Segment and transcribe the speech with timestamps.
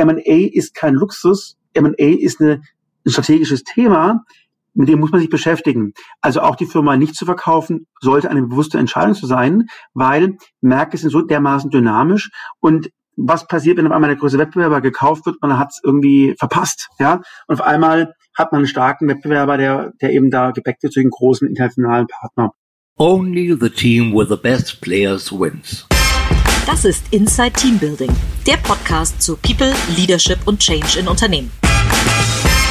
[0.00, 2.62] M&A ist kein Luxus, M&A ist eine,
[3.04, 4.24] ein strategisches Thema,
[4.74, 5.92] mit dem muss man sich beschäftigen.
[6.20, 10.96] Also auch die Firma nicht zu verkaufen, sollte eine bewusste Entscheidung zu sein, weil Märkte
[10.96, 15.36] sind so dermaßen dynamisch und was passiert, wenn auf einmal der größte Wettbewerber gekauft wird,
[15.42, 17.20] man hat es irgendwie verpasst, ja?
[17.48, 21.00] Und auf einmal hat man einen starken Wettbewerber, der, der eben da gepackt wird zu
[21.00, 22.52] den großen internationalen Partner.
[22.96, 25.89] Only the team with the best players wins.
[26.70, 28.14] Das ist Inside Team Building,
[28.46, 31.50] der Podcast zu People, Leadership und Change in Unternehmen.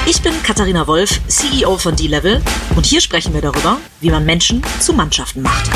[0.05, 2.41] Ich bin Katharina Wolf, CEO von D-Level
[2.77, 5.69] und hier sprechen wir darüber, wie man Menschen zu Mannschaften macht.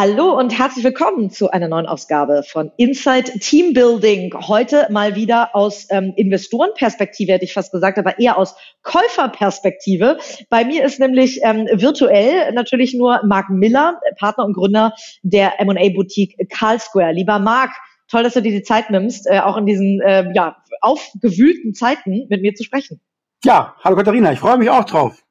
[0.00, 4.32] Hallo und herzlich willkommen zu einer neuen Ausgabe von Inside Team Building.
[4.32, 10.18] Heute mal wieder aus ähm, Investorenperspektive, hätte ich fast gesagt, aber eher aus Käuferperspektive.
[10.50, 15.88] Bei mir ist nämlich ähm, virtuell natürlich nur Marc Miller, Partner und Gründer der M&A
[15.88, 17.10] Boutique Carl Square.
[17.10, 17.72] Lieber Marc,
[18.08, 22.28] toll, dass du dir die Zeit nimmst, äh, auch in diesen äh, ja, aufgewühlten Zeiten
[22.28, 23.00] mit mir zu sprechen.
[23.42, 25.24] Ja, hallo Katharina, ich freue mich auch drauf.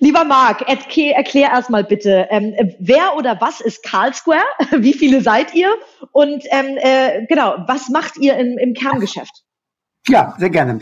[0.00, 4.44] Lieber Marc, erklär, erklär erstmal bitte, ähm, wer oder was ist Carl Square?
[4.78, 5.70] Wie viele seid ihr?
[6.12, 9.44] Und ähm, äh, genau, was macht ihr im, im Kerngeschäft?
[10.08, 10.80] Ja, sehr gerne.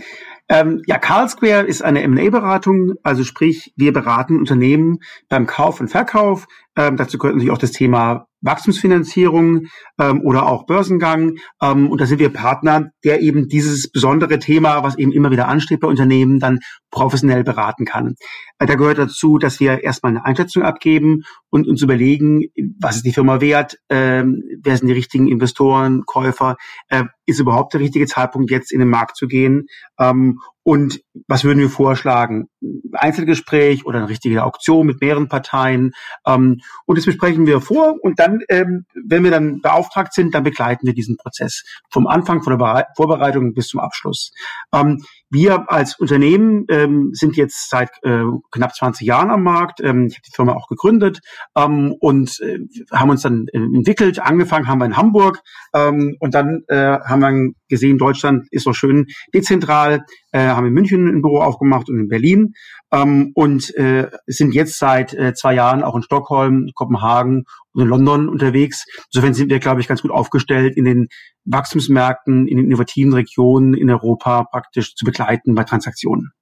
[0.49, 5.89] Ähm, ja, Carl Square ist eine M&A-Beratung, also sprich, wir beraten Unternehmen beim Kauf und
[5.89, 6.47] Verkauf.
[6.77, 9.67] Ähm, dazu gehört natürlich auch das Thema Wachstumsfinanzierung
[9.99, 11.39] ähm, oder auch Börsengang.
[11.61, 15.49] Ähm, und da sind wir Partner, der eben dieses besondere Thema, was eben immer wieder
[15.49, 16.61] ansteht bei Unternehmen, dann
[16.93, 18.15] professionell beraten kann.
[18.59, 22.47] Da gehört dazu, dass wir erstmal eine Einschätzung abgeben und uns überlegen,
[22.81, 26.57] was ist die Firma wert, ähm, wer sind die richtigen Investoren, Käufer,
[26.89, 29.67] äh, ist überhaupt der richtige Zeitpunkt, jetzt in den Markt zu gehen
[29.99, 32.49] ähm, und was würden wir vorschlagen?
[32.93, 35.93] Einzelgespräch oder eine richtige Auktion mit mehreren Parteien.
[36.27, 37.95] Ähm, und das besprechen wir vor.
[38.03, 42.43] Und dann, ähm, wenn wir dann beauftragt sind, dann begleiten wir diesen Prozess vom Anfang,
[42.43, 44.33] von der Vorbereitung bis zum Abschluss.
[44.75, 49.81] Ähm, wir als Unternehmen ähm, sind jetzt seit äh, knapp 20 Jahren am Markt.
[49.81, 51.21] Ähm, ich habe die Firma auch gegründet
[51.57, 52.59] ähm, und äh,
[52.93, 54.21] haben uns dann äh, entwickelt.
[54.21, 55.43] Angefangen haben wir in Hamburg
[55.75, 60.05] ähm, und dann äh, haben wir gesehen, Deutschland ist so schön dezentral.
[60.33, 62.55] Äh, haben in München ein Büro aufgemacht und in Berlin
[62.93, 67.89] ähm, und äh, sind jetzt seit äh, zwei Jahren auch in Stockholm, Kopenhagen und in
[67.89, 68.85] London unterwegs.
[69.13, 71.09] Insofern sind wir, glaube ich, ganz gut aufgestellt in den
[71.45, 76.33] Wachstumsmärkten, in den innovativen Regionen in Europa praktisch zu begleiten bei Transaktionen.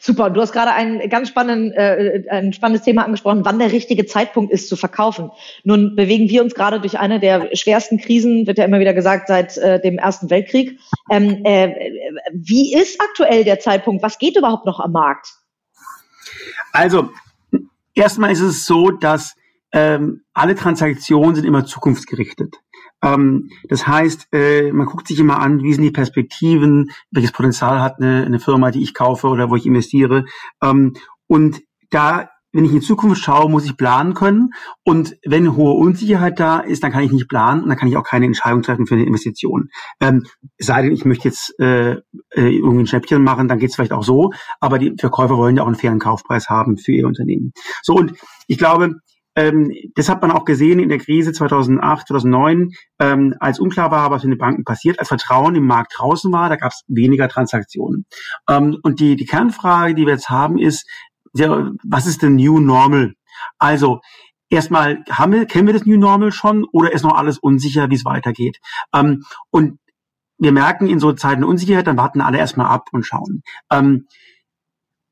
[0.00, 0.30] Super.
[0.30, 4.52] Du hast gerade ein ganz spannenden, äh, ein spannendes Thema angesprochen, wann der richtige Zeitpunkt
[4.52, 5.30] ist zu verkaufen.
[5.64, 9.28] Nun bewegen wir uns gerade durch eine der schwersten Krisen, wird ja immer wieder gesagt,
[9.28, 10.78] seit äh, dem Ersten Weltkrieg.
[11.10, 11.74] Ähm, äh,
[12.32, 14.02] wie ist aktuell der Zeitpunkt?
[14.02, 15.28] Was geht überhaupt noch am Markt?
[16.72, 17.10] Also,
[17.94, 19.34] erstmal ist es so, dass
[19.72, 22.56] ähm, alle Transaktionen sind immer zukunftsgerichtet.
[23.06, 27.80] Ähm, das heißt, äh, man guckt sich immer an, wie sind die Perspektiven, welches Potenzial
[27.80, 30.24] hat eine, eine Firma, die ich kaufe oder wo ich investiere.
[30.62, 30.94] Ähm,
[31.28, 34.54] und da wenn ich in die Zukunft schaue, muss ich planen können.
[34.82, 37.98] Und wenn hohe Unsicherheit da ist, dann kann ich nicht planen und dann kann ich
[37.98, 39.68] auch keine Entscheidung treffen für eine Investition.
[40.00, 40.24] Ähm,
[40.58, 42.00] sei denn, ich möchte jetzt äh, äh,
[42.34, 44.32] irgendwie ein Schnäppchen machen, dann geht es vielleicht auch so.
[44.58, 47.52] Aber die Verkäufer wollen ja auch einen fairen Kaufpreis haben für ihr Unternehmen.
[47.82, 48.14] So, und
[48.46, 48.94] ich glaube,
[49.36, 54.10] ähm, das hat man auch gesehen in der Krise 2008, 2009, ähm, als unklar war,
[54.10, 57.28] was in den Banken passiert, als Vertrauen im Markt draußen war, da gab es weniger
[57.28, 58.06] Transaktionen.
[58.48, 60.88] Ähm, und die, die Kernfrage, die wir jetzt haben, ist,
[61.34, 63.12] ja, was ist denn New Normal?
[63.58, 64.00] Also
[64.48, 67.96] erstmal, haben wir, kennen wir das New Normal schon oder ist noch alles unsicher, wie
[67.96, 68.58] es weitergeht?
[68.94, 69.78] Ähm, und
[70.38, 73.42] wir merken in so Zeiten Unsicherheit, dann warten alle erstmal ab und schauen.
[73.70, 74.06] Ähm,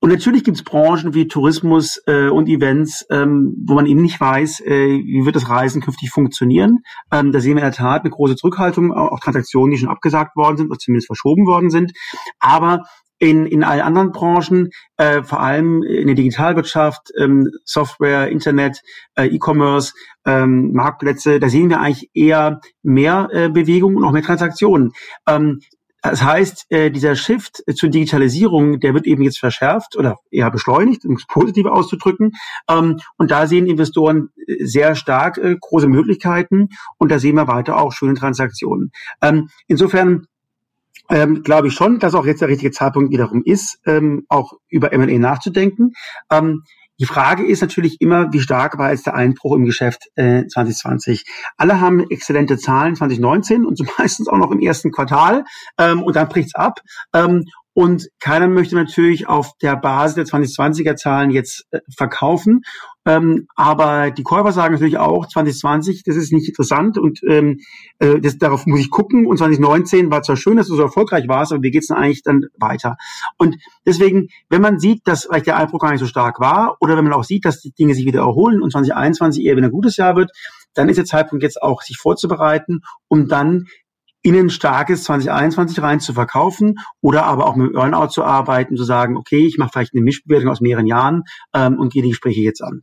[0.05, 4.21] und natürlich gibt es Branchen wie Tourismus äh, und Events, ähm, wo man eben nicht
[4.21, 6.81] weiß, äh, wie wird das Reisen künftig funktionieren.
[7.11, 10.37] Ähm, da sehen wir in der Tat eine große Zurückhaltung, auch Transaktionen, die schon abgesagt
[10.37, 11.93] worden sind oder zumindest verschoben worden sind.
[12.39, 12.83] Aber
[13.19, 18.83] in, in allen anderen Branchen, äh, vor allem in der Digitalwirtschaft, ähm, Software, Internet,
[19.15, 19.95] äh, E-Commerce,
[20.27, 24.93] ähm, Marktplätze, da sehen wir eigentlich eher mehr äh, Bewegung und auch mehr Transaktionen.
[25.27, 25.61] Ähm,
[26.05, 31.07] das heißt, äh, dieser Shift zur Digitalisierung, der wird eben jetzt verschärft oder eher beschleunigt,
[31.07, 32.33] um es positiv auszudrücken.
[32.69, 36.69] Ähm, und da sehen Investoren äh, sehr stark äh, große Möglichkeiten
[36.99, 38.93] und da sehen wir weiter auch schöne Transaktionen.
[39.23, 40.27] Ähm, insofern
[41.09, 43.79] ähm, glaube ich schon, dass auch jetzt der richtige Zeitpunkt wiederum ist,
[44.29, 45.93] auch über M&A nachzudenken.
[47.01, 51.25] Die Frage ist natürlich immer, wie stark war jetzt der Einbruch im Geschäft äh, 2020?
[51.57, 55.45] Alle haben exzellente Zahlen 2019 und so meistens auch noch im ersten Quartal
[55.79, 56.81] ähm, und dann bricht's ab.
[57.13, 62.63] Ähm, und keiner möchte natürlich auf der Basis der 2020er Zahlen jetzt äh, verkaufen.
[63.05, 67.59] Ähm, aber die Käufer sagen natürlich auch, 2020, das ist nicht interessant und ähm,
[67.99, 69.27] äh, das, darauf muss ich gucken.
[69.27, 72.23] Und 2019 war zwar schön, dass du so erfolgreich warst, aber wie geht's denn eigentlich
[72.23, 72.97] dann weiter?
[73.37, 76.97] Und deswegen, wenn man sieht, dass vielleicht der Einbruch gar nicht so stark war oder
[76.97, 79.73] wenn man auch sieht, dass die Dinge sich wieder erholen und 2021 eher wieder ein
[79.73, 80.31] gutes Jahr wird,
[80.75, 83.67] dann ist der Zeitpunkt jetzt auch, sich vorzubereiten, um dann
[84.25, 88.85] in ein starkes 2021 rein zu verkaufen oder aber auch mit Earnout zu arbeiten, zu
[88.85, 91.25] sagen, okay, ich mache vielleicht eine Mischbewertung aus mehreren Jahren
[91.55, 92.81] ähm, und gehe die Gespräche jetzt an.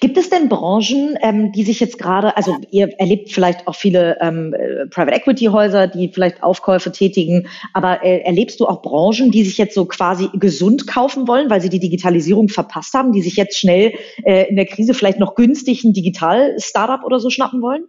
[0.00, 4.16] Gibt es denn Branchen, ähm, die sich jetzt gerade, also ihr erlebt vielleicht auch viele
[4.20, 9.30] ähm, äh, Private Equity Häuser, die vielleicht Aufkäufe tätigen, aber äh, erlebst du auch Branchen,
[9.30, 13.22] die sich jetzt so quasi gesund kaufen wollen, weil sie die Digitalisierung verpasst haben, die
[13.22, 13.92] sich jetzt schnell
[14.24, 17.84] äh, in der Krise vielleicht noch günstig ein Digital-Startup oder so schnappen wollen?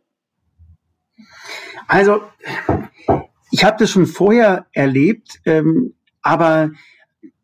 [1.87, 2.21] Also,
[3.51, 6.71] ich habe das schon vorher erlebt, ähm, aber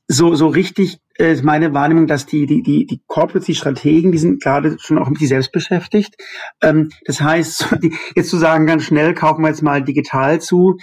[0.07, 4.11] so, so richtig äh, ist meine Wahrnehmung, dass die, die, die, die Corporates, die Strategen,
[4.11, 6.15] die sind gerade schon auch mit sich selbst beschäftigt.
[6.61, 7.75] Ähm, das heißt,
[8.15, 10.77] jetzt zu sagen, ganz schnell kaufen wir jetzt mal digital zu,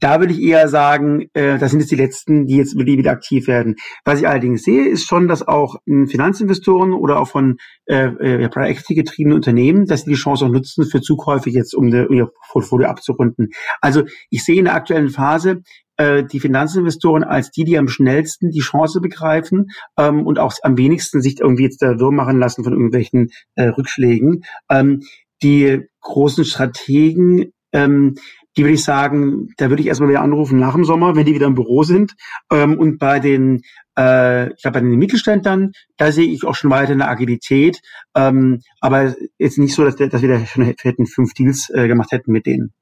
[0.00, 3.46] da würde ich eher sagen, äh, das sind jetzt die letzten, die jetzt wieder aktiv
[3.46, 3.76] werden.
[4.04, 7.56] Was ich allerdings sehe, ist schon, dass auch äh, Finanzinvestoren oder auch von
[7.86, 11.74] äh, äh, Private Equity getriebenen Unternehmen, dass sie die Chance auch nutzen für Zukäufe jetzt,
[11.74, 13.50] um, de, ihr Portfolio abzurunden.
[13.80, 15.62] Also ich sehe in der aktuellen Phase
[15.96, 19.66] äh, die Finanzinvestoren als die, die am schnellsten die Chance begreifen
[19.98, 23.64] ähm, und auch am wenigsten sich irgendwie jetzt da wirr machen lassen von irgendwelchen äh,
[23.64, 24.44] Rückschlägen.
[24.70, 25.02] Ähm,
[25.42, 28.14] die großen Strategen ähm,
[28.58, 31.34] die würde ich sagen, da würde ich erstmal wieder anrufen nach dem Sommer, wenn die
[31.34, 32.16] wieder im Büro sind.
[32.50, 33.62] Ähm, und bei den,
[33.96, 37.80] äh, ich glaube, bei den Mittelständlern, da sehe ich auch schon weiter eine Agilität.
[38.16, 42.10] Ähm, aber jetzt nicht so, dass, dass wir da schon hätten fünf Deals äh, gemacht
[42.10, 42.72] hätten mit denen.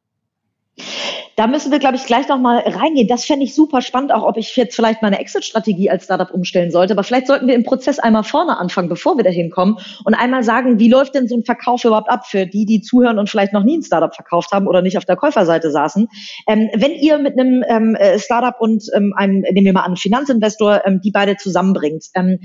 [1.37, 3.08] Da müssen wir, glaube ich, gleich nochmal reingehen.
[3.08, 6.70] Das fände ich super spannend, auch ob ich jetzt vielleicht meine Exit-Strategie als Startup umstellen
[6.70, 6.94] sollte.
[6.94, 10.43] Aber vielleicht sollten wir im Prozess einmal vorne anfangen, bevor wir da hinkommen und einmal
[10.43, 13.52] sagen, wie läuft denn so ein Verkauf überhaupt ab für die, die zuhören und vielleicht
[13.52, 16.08] noch nie ein Startup verkauft haben oder nicht auf der Käuferseite saßen.
[16.46, 19.96] Ähm, wenn ihr mit einem ähm, äh, Startup und ähm, einem, nehmen wir mal an,
[19.96, 22.38] Finanzinvestor, ähm, die beide zusammenbringt, ähm,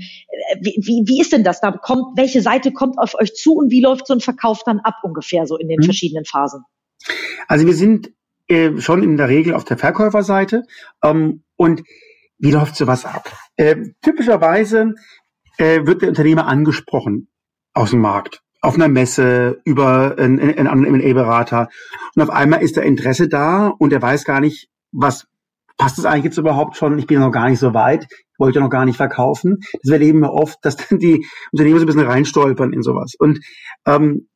[0.60, 1.60] wie, wie, wie ist denn das?
[1.60, 4.80] Da kommt, welche Seite kommt auf euch zu und wie läuft so ein Verkauf dann
[4.80, 5.84] ab ungefähr so in den mhm.
[5.84, 6.62] verschiedenen Phasen?
[7.48, 8.10] Also wir sind
[8.52, 10.62] äh, schon in der Regel auf der Verkäuferseite.
[11.02, 11.82] Ähm, und
[12.38, 13.30] wie läuft sowas ab?
[13.56, 14.94] Äh, typischerweise
[15.58, 17.28] äh, wird der Unternehmer angesprochen
[17.72, 21.68] aus dem Markt, auf einer Messe, über einen, anderen M&A-Berater.
[22.14, 25.26] Und auf einmal ist da Interesse da und er weiß gar nicht, was
[25.78, 26.98] passt das eigentlich jetzt überhaupt schon?
[26.98, 28.06] Ich bin noch gar nicht so weit,
[28.38, 29.60] wollte noch gar nicht verkaufen.
[29.82, 33.14] Das erleben wir oft, dass dann die Unternehmer so ein bisschen reinstolpern in sowas.
[33.18, 33.40] Und
[33.86, 34.28] ähm,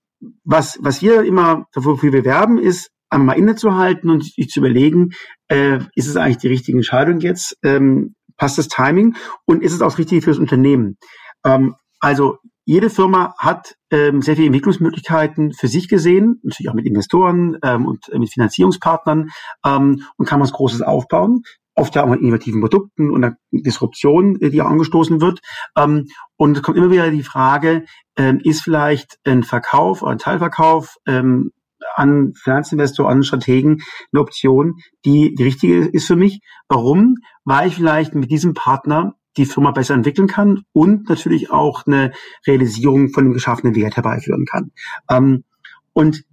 [0.44, 5.10] was, was wir immer dafür bewerben, ist einmal mal innezuhalten und sich zu überlegen,
[5.48, 7.56] äh, ist es eigentlich die richtige Entscheidung jetzt?
[7.64, 9.16] Ähm, passt das Timing?
[9.44, 10.98] Und ist es auch richtig fürs Unternehmen?
[11.44, 16.86] Ähm, also jede Firma hat ähm, sehr viele Entwicklungsmöglichkeiten für sich gesehen, natürlich auch mit
[16.86, 19.30] Investoren ähm, und äh, mit Finanzierungspartnern
[19.64, 21.42] ähm, und kann was Großes aufbauen.
[21.76, 25.40] Oft auch mit innovativen Produkten und einer Disruption, äh, die auch angestoßen wird.
[25.78, 27.84] Ähm, und es kommt immer wieder die Frage,
[28.16, 31.52] ähm, ist vielleicht ein Verkauf oder ein Teilverkauf ähm,
[31.96, 33.82] an Finanzinvestor, an Strategen
[34.12, 36.40] eine Option, die die richtige ist für mich.
[36.68, 37.16] Warum?
[37.44, 42.12] Weil ich vielleicht mit diesem Partner die Firma besser entwickeln kann und natürlich auch eine
[42.46, 44.72] Realisierung von dem geschaffenen Wert herbeiführen kann.
[45.10, 45.44] Ähm,
[45.92, 46.24] und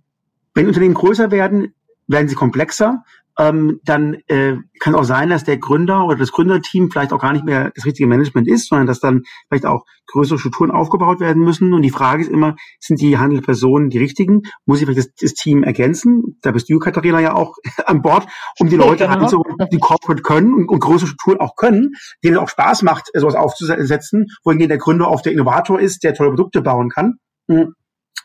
[0.53, 1.73] wenn Unternehmen größer werden,
[2.07, 3.03] werden sie komplexer,
[3.39, 7.33] ähm, dann äh, kann auch sein, dass der Gründer oder das Gründerteam vielleicht auch gar
[7.33, 11.43] nicht mehr das richtige Management ist, sondern dass dann vielleicht auch größere Strukturen aufgebaut werden
[11.43, 11.73] müssen.
[11.73, 14.43] Und die Frage ist immer, sind die handelnden Personen die richtigen?
[14.65, 16.37] Muss ich vielleicht das, das, Team ergänzen?
[16.41, 18.27] Da bist du, Katharina, ja auch an Bord,
[18.59, 19.27] um die Leute genau.
[19.27, 23.35] so, die Corporate können und, und größere Strukturen auch können, denen auch Spaß macht, sowas
[23.35, 27.15] aufzusetzen, wohingegen der Gründer oft der Innovator ist, der tolle Produkte bauen kann.
[27.47, 27.73] Mhm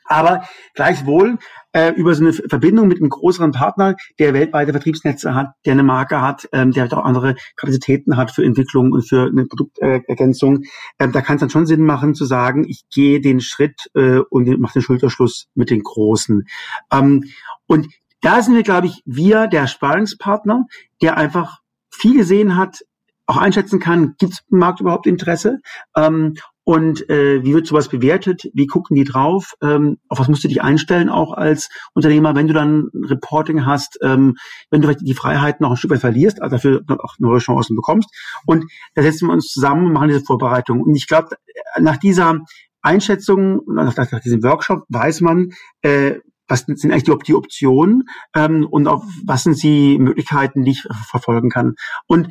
[0.09, 1.39] aber gleichwohl
[1.73, 5.83] äh, über so eine Verbindung mit einem größeren Partner, der weltweite Vertriebsnetze hat, der eine
[5.83, 10.63] Marke hat, ähm, der halt auch andere Kapazitäten hat für Entwicklung und für eine Produktergänzung,
[10.99, 14.19] äh, da kann es dann schon Sinn machen zu sagen, ich gehe den Schritt äh,
[14.31, 16.47] und mache den Schulterschluss mit den Großen.
[16.93, 17.25] Ähm,
[17.67, 17.89] und
[18.21, 20.65] da sind wir, glaube ich, wir der Sparingspartner,
[21.03, 21.59] der einfach
[21.91, 22.81] viel gesehen hat,
[23.27, 25.61] auch einschätzen kann, gibt es im Markt überhaupt Interesse
[25.95, 26.35] ähm,
[26.69, 28.51] und äh, wie wird sowas bewertet?
[28.53, 29.55] Wie gucken die drauf?
[29.63, 33.99] Ähm, auf was musst du dich einstellen auch als Unternehmer, wenn du dann Reporting hast,
[34.03, 34.37] ähm,
[34.69, 38.11] wenn du die Freiheit noch ein Stück weit verlierst, also dafür auch neue Chancen bekommst.
[38.45, 40.83] Und da setzen wir uns zusammen und machen diese Vorbereitung.
[40.83, 41.37] Und ich glaube,
[41.81, 42.41] nach dieser
[42.83, 46.17] Einschätzung, nach, nach diesem Workshop weiß man, äh,
[46.49, 50.87] was sind eigentlich die, die Optionen ähm, und auf was sind die Möglichkeiten, die ich
[51.07, 51.77] verfolgen kann.
[52.07, 52.29] Und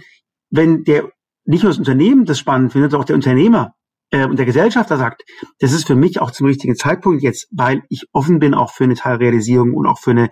[0.51, 1.09] wenn der
[1.45, 3.73] nicht nur das Unternehmen das spannend findet, sondern auch der Unternehmer
[4.11, 5.23] äh, und der Gesellschafter sagt,
[5.59, 8.85] das ist für mich auch zum richtigen Zeitpunkt jetzt, weil ich offen bin auch für
[8.85, 10.29] eine Teilrealisierung und auch für eine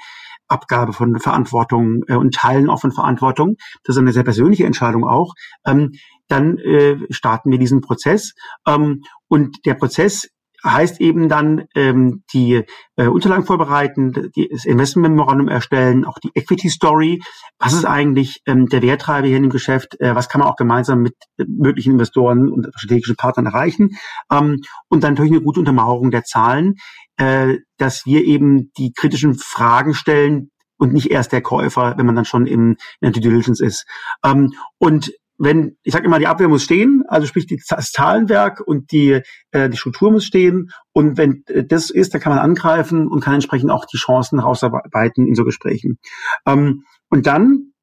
[0.47, 3.55] Abgabe von Verantwortung äh, und Teilen auch von Verantwortung.
[3.83, 5.33] Das ist eine sehr persönliche Entscheidung auch.
[5.65, 5.91] Ähm,
[6.27, 8.33] dann äh, starten wir diesen Prozess.
[8.67, 10.27] Ähm, und der Prozess
[10.65, 12.63] heißt eben dann ähm, die
[12.95, 17.21] äh, Unterlagen vorbereiten, die, das Investment Memorandum erstellen, auch die Equity Story.
[17.59, 19.99] Was ist eigentlich ähm, der Werttreiber hier in dem Geschäft?
[19.99, 23.91] Äh, was kann man auch gemeinsam mit möglichen Investoren und strategischen Partnern erreichen?
[24.31, 26.75] Ähm, und dann natürlich eine gute Untermauerung der Zahlen,
[27.17, 32.15] äh, dass wir eben die kritischen Fragen stellen, und nicht erst der Käufer, wenn man
[32.15, 33.85] dann schon im, in der Due Diligence ist.
[34.25, 38.91] Ähm, und wenn, ich sage immer, die Abwehr muss stehen, also sprich das Zahlenwerk und
[38.91, 40.71] die, äh, die Struktur muss stehen.
[40.93, 44.39] Und wenn äh, das ist, dann kann man angreifen und kann entsprechend auch die Chancen
[44.39, 45.99] rausarbeiten in so Gesprächen.
[46.45, 47.73] Ähm, und dann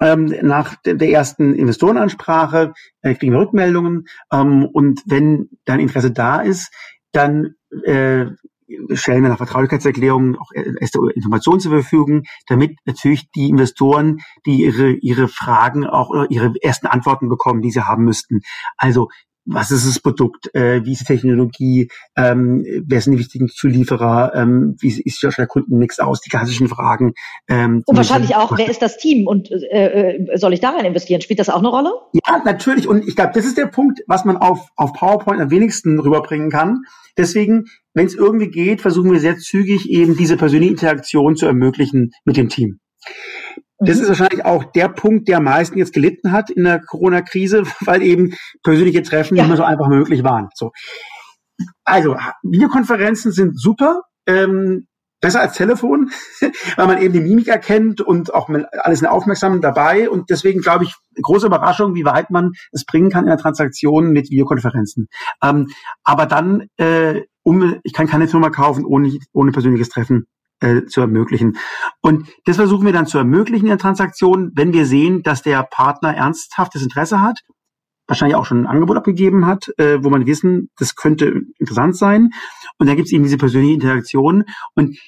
[0.00, 4.06] ähm, nach der ersten Investorenansprache äh, kriegen wir Rückmeldungen.
[4.32, 6.72] Ähm, und wenn dann Interesse da ist,
[7.12, 8.26] dann äh,
[8.92, 14.92] stellen wir nach Vertraulichkeitserklärung auch erste Informationen zur Verfügung, damit natürlich die Investoren, die ihre,
[14.92, 18.40] ihre Fragen auch ihre ersten Antworten bekommen, die sie haben müssten.
[18.76, 19.08] Also
[19.46, 24.32] was ist das Produkt, äh, wie ist die Technologie, ähm, wer sind die wichtigen Zulieferer,
[24.34, 27.14] ähm, wie ist der Kundenmix aus, die klassischen Fragen.
[27.48, 30.84] Ähm, und wahrscheinlich auch, wer ist das Team und äh, äh, soll ich da rein
[30.84, 31.20] investieren?
[31.20, 31.92] Spielt das auch eine Rolle?
[32.12, 32.88] Ja, natürlich.
[32.88, 36.50] Und ich glaube, das ist der Punkt, was man auf, auf PowerPoint am wenigsten rüberbringen
[36.50, 36.82] kann.
[37.16, 42.10] Deswegen, wenn es irgendwie geht, versuchen wir sehr zügig eben diese persönliche Interaktion zu ermöglichen
[42.24, 42.80] mit dem Team.
[43.78, 47.64] Das ist wahrscheinlich auch der Punkt, der am meisten jetzt gelitten hat in der Corona-Krise,
[47.80, 49.42] weil eben persönliche Treffen ja.
[49.42, 50.48] nicht mehr so einfach möglich waren.
[50.54, 50.72] So.
[51.84, 54.02] Also, Videokonferenzen sind super.
[54.26, 54.86] Ähm,
[55.20, 56.10] besser als Telefon,
[56.76, 58.48] weil man eben die Mimik erkennt und auch
[58.82, 60.10] alles aufmerksam dabei.
[60.10, 64.12] Und deswegen glaube ich, große Überraschung, wie weit man es bringen kann in der Transaktion
[64.12, 65.08] mit Videokonferenzen.
[65.42, 65.68] Ähm,
[66.04, 70.26] aber dann, äh, um, ich kann keine Firma kaufen ohne, ohne persönliches Treffen
[70.60, 71.58] äh, zu ermöglichen.
[72.00, 75.62] Und das versuchen wir dann zu ermöglichen in der Transaktion, wenn wir sehen, dass der
[75.62, 77.40] Partner ernsthaftes Interesse hat,
[78.06, 82.30] wahrscheinlich auch schon ein Angebot abgegeben hat, äh, wo man wissen, das könnte interessant sein.
[82.78, 84.44] Und dann gibt es eben diese persönliche Interaktion.
[84.74, 84.98] Und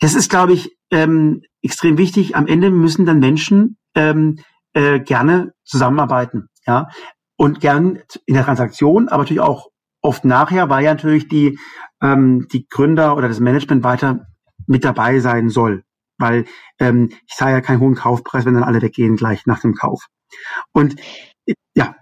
[0.00, 2.36] das ist, glaube ich, ähm, extrem wichtig.
[2.36, 4.38] Am Ende müssen dann Menschen ähm,
[4.72, 6.88] äh, gerne zusammenarbeiten, ja,
[7.36, 9.68] und gern in der Transaktion, aber natürlich auch
[10.00, 11.58] oft nachher, weil ja natürlich die
[12.02, 14.26] ähm, die Gründer oder das Management weiter
[14.68, 15.84] mit dabei sein soll,
[16.18, 16.44] weil
[16.78, 20.06] ähm, ich zahle ja keinen hohen Kaufpreis, wenn dann alle weggehen gleich nach dem Kauf.
[20.72, 20.96] Und
[21.74, 21.94] ja,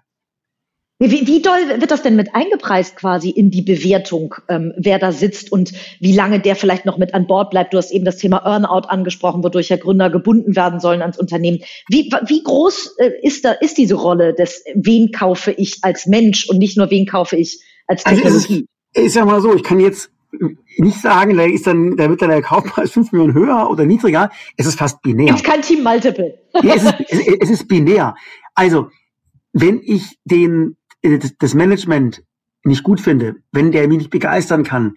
[0.98, 5.12] wie, wie doll wird das denn mit eingepreist quasi in die Bewertung, ähm, wer da
[5.12, 7.74] sitzt und wie lange der vielleicht noch mit an Bord bleibt?
[7.74, 11.58] Du hast eben das Thema Earnout angesprochen, wodurch ja Gründer gebunden werden sollen ans Unternehmen.
[11.90, 16.48] Wie, wie groß äh, ist da ist diese Rolle des, wen kaufe ich als Mensch
[16.48, 18.66] und nicht nur wen kaufe ich als Technologie?
[18.94, 20.10] Also ich sag mal so, ich kann jetzt
[20.78, 24.30] nicht sagen, da ist dann, da wird dann der Kaufpreis fünf Millionen höher oder niedriger.
[24.56, 25.30] Es ist fast binär.
[25.30, 26.38] Es ist kein Team Multiple.
[26.62, 28.14] ja, es, ist, es, es ist binär.
[28.54, 28.90] Also,
[29.52, 32.22] wenn ich den äh, das Management
[32.64, 34.94] nicht gut finde, wenn der mich nicht begeistern kann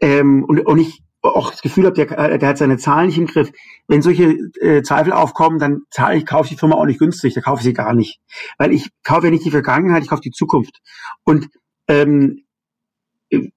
[0.00, 3.18] ähm, und, und ich auch das Gefühl habe, der, äh, der hat seine Zahlen nicht
[3.18, 3.52] im Griff.
[3.88, 7.40] Wenn solche äh, Zweifel aufkommen, dann zahle ich, kaufe die Firma auch nicht günstig, da
[7.40, 8.20] kaufe ich sie gar nicht.
[8.58, 10.80] Weil ich kaufe ja nicht die Vergangenheit, ich kaufe die Zukunft.
[11.24, 11.48] Und
[11.88, 12.44] ähm,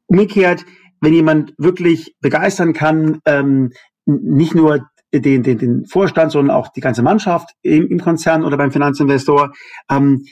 [0.08, 0.65] umgekehrt,
[1.01, 3.72] wenn jemand wirklich begeistern kann, ähm,
[4.06, 8.58] nicht nur den, den, den Vorstand, sondern auch die ganze Mannschaft im, im Konzern oder
[8.58, 9.53] beim Finanzinvestor,
[9.89, 10.25] ähm,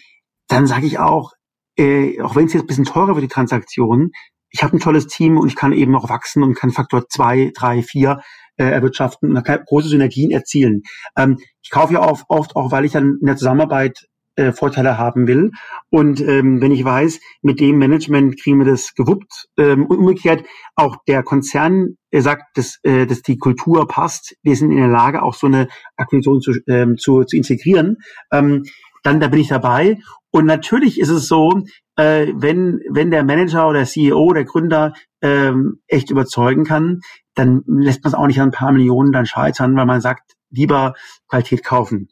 [0.48, 1.32] dann sage ich auch,
[1.78, 4.12] äh, auch wenn es jetzt ein bisschen teurer wird, die Transaktion,
[4.50, 7.52] ich habe ein tolles Team und ich kann eben auch wachsen und kann Faktor zwei,
[7.56, 8.22] drei, vier
[8.56, 10.84] äh, erwirtschaften und kann große Synergien erzielen.
[11.18, 14.98] Ähm, ich kaufe ja oft, oft auch, weil ich dann in der Zusammenarbeit äh, Vorteile
[14.98, 15.51] haben will.
[15.89, 20.46] Und ähm, wenn ich weiß, mit dem Management kriegen wir das gewuppt ähm, und umgekehrt
[20.75, 24.88] auch der Konzern er sagt, dass, äh, dass die Kultur passt, wir sind in der
[24.88, 25.67] Lage, auch so eine
[25.98, 27.98] Akquisition zu, ähm, zu, zu integrieren,
[28.32, 28.63] ähm,
[29.03, 30.00] dann da bin ich dabei.
[30.32, 31.63] Und natürlich ist es so,
[31.96, 37.01] äh, wenn, wenn der Manager oder CEO, der Gründer ähm, echt überzeugen kann,
[37.36, 40.34] dann lässt man es auch nicht an ein paar Millionen dann scheitern, weil man sagt,
[40.50, 40.94] lieber
[41.27, 42.10] Qualität kaufen.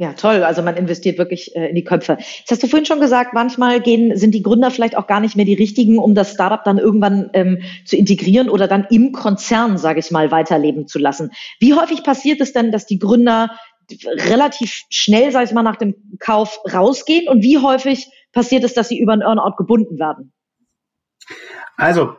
[0.00, 0.44] Ja, toll.
[0.44, 2.18] Also man investiert wirklich äh, in die Köpfe.
[2.20, 5.34] Jetzt hast du vorhin schon gesagt, manchmal gehen, sind die Gründer vielleicht auch gar nicht
[5.34, 9.76] mehr die richtigen, um das Startup dann irgendwann ähm, zu integrieren oder dann im Konzern,
[9.76, 11.32] sage ich mal, weiterleben zu lassen.
[11.58, 13.50] Wie häufig passiert es denn, dass die Gründer
[14.04, 17.26] relativ schnell, sage ich mal, nach dem Kauf rausgehen?
[17.26, 20.32] Und wie häufig passiert es, dass sie über einen Earnout gebunden werden?
[21.76, 22.14] Also,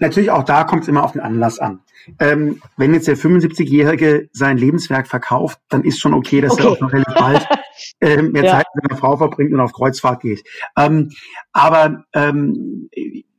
[0.00, 1.80] natürlich auch da kommt es immer auf den Anlass an.
[2.18, 6.64] Ähm, wenn jetzt der 75-Jährige sein Lebenswerk verkauft, dann ist schon okay, dass okay.
[6.64, 7.48] er auch noch relativ bald
[8.00, 8.50] äh, mehr ja.
[8.52, 10.44] Zeit mit seiner Frau verbringt und auf Kreuzfahrt geht.
[10.76, 11.10] Ähm,
[11.52, 12.88] aber ähm,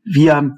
[0.04, 0.58] wir,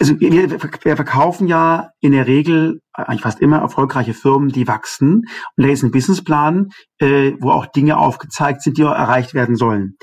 [0.00, 5.26] also wir, wir verkaufen ja in der Regel eigentlich fast immer erfolgreiche Firmen, die wachsen.
[5.56, 9.56] Und da ist ein Businessplan, äh, wo auch Dinge aufgezeigt sind, die auch erreicht werden
[9.56, 9.96] sollen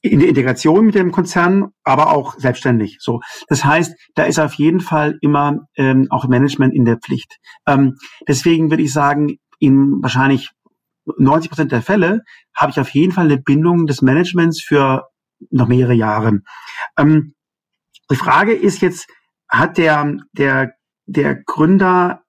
[0.00, 2.98] in der Integration mit dem Konzern, aber auch selbstständig.
[3.00, 7.38] So, das heißt, da ist auf jeden Fall immer ähm, auch Management in der Pflicht.
[7.66, 10.50] Ähm, deswegen würde ich sagen, in wahrscheinlich
[11.16, 12.22] 90 Prozent der Fälle
[12.54, 15.08] habe ich auf jeden Fall eine Bindung des Managements für
[15.50, 16.40] noch mehrere Jahre.
[16.96, 17.34] Ähm,
[18.10, 19.08] die Frage ist jetzt,
[19.48, 20.72] hat der der
[21.06, 22.22] der Gründer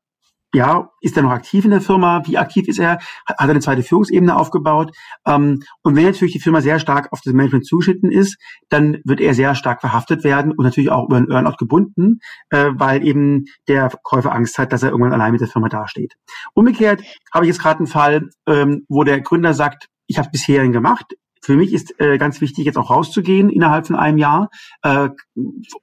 [0.54, 2.24] ja, ist er noch aktiv in der Firma?
[2.26, 2.98] Wie aktiv ist er?
[3.28, 4.96] Hat er eine zweite Führungsebene aufgebaut?
[5.26, 8.38] Ähm, und wenn natürlich die Firma sehr stark auf das Management zugeschnitten ist,
[8.70, 12.72] dann wird er sehr stark verhaftet werden und natürlich auch über einen Earnout gebunden, äh,
[12.74, 16.16] weil eben der Käufer Angst hat, dass er irgendwann allein mit der Firma dasteht.
[16.54, 20.68] Umgekehrt habe ich jetzt gerade einen Fall, ähm, wo der Gründer sagt, ich habe bisher
[20.68, 24.50] gemacht, für mich ist äh, ganz wichtig, jetzt auch rauszugehen innerhalb von einem Jahr.
[24.82, 25.10] Äh,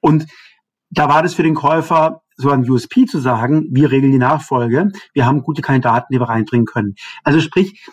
[0.01, 0.27] und
[0.89, 4.89] da war das für den Käufer so ein USP zu sagen, wir regeln die Nachfolge,
[5.13, 6.95] wir haben gute Kandidaten, die wir reinbringen können.
[7.23, 7.85] Also sprich,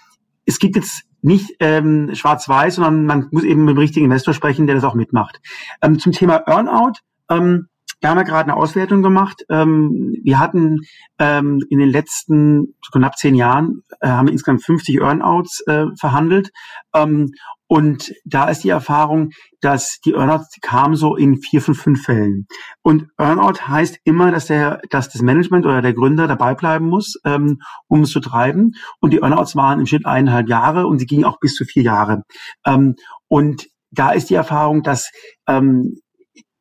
[0.45, 4.67] es gibt jetzt nicht ähm, schwarz-weiß, sondern man muss eben mit dem richtigen Investor sprechen,
[4.67, 5.41] der das auch mitmacht.
[5.81, 6.99] Ähm, zum Thema Earnout,
[7.31, 7.69] ähm,
[8.05, 9.47] wir haben ja gerade eine Auswertung gemacht.
[9.49, 10.81] Ähm, wir hatten
[11.19, 16.51] ähm, in den letzten knapp zehn Jahren äh, haben wir insgesamt 50 Earnouts äh, verhandelt.
[16.95, 17.33] Ähm,
[17.67, 19.31] und da ist die Erfahrung,
[19.63, 22.47] dass die Earnouts kamen so in vier von fünf Fällen.
[22.83, 27.19] Und Earnout heißt immer, dass der, dass das Management oder der Gründer dabei bleiben muss,
[27.25, 28.73] ähm, um es zu treiben.
[29.01, 31.85] Und die Earnouts waren im Schnitt eineinhalb Jahre und sie gingen auch bis zu vier
[31.85, 32.25] Jahre.
[32.67, 32.97] Ähm,
[33.29, 35.11] und da ist die Erfahrung, dass,
[35.49, 35.97] ähm,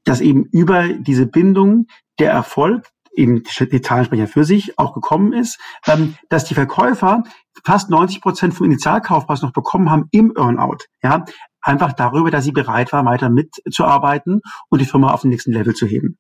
[0.03, 1.87] dass eben über diese Bindung
[2.19, 6.55] der Erfolg eben die Zahlen sprechen ja für sich, auch gekommen ist, ähm, dass die
[6.55, 7.23] Verkäufer
[7.63, 10.85] fast 90 Prozent vom Initialkaufpreis noch bekommen haben im Earnout.
[11.01, 11.23] Ja,
[11.61, 15.73] einfach darüber, dass sie bereit war, weiter mitzuarbeiten und die Firma auf den nächsten Level
[15.73, 16.17] zu heben.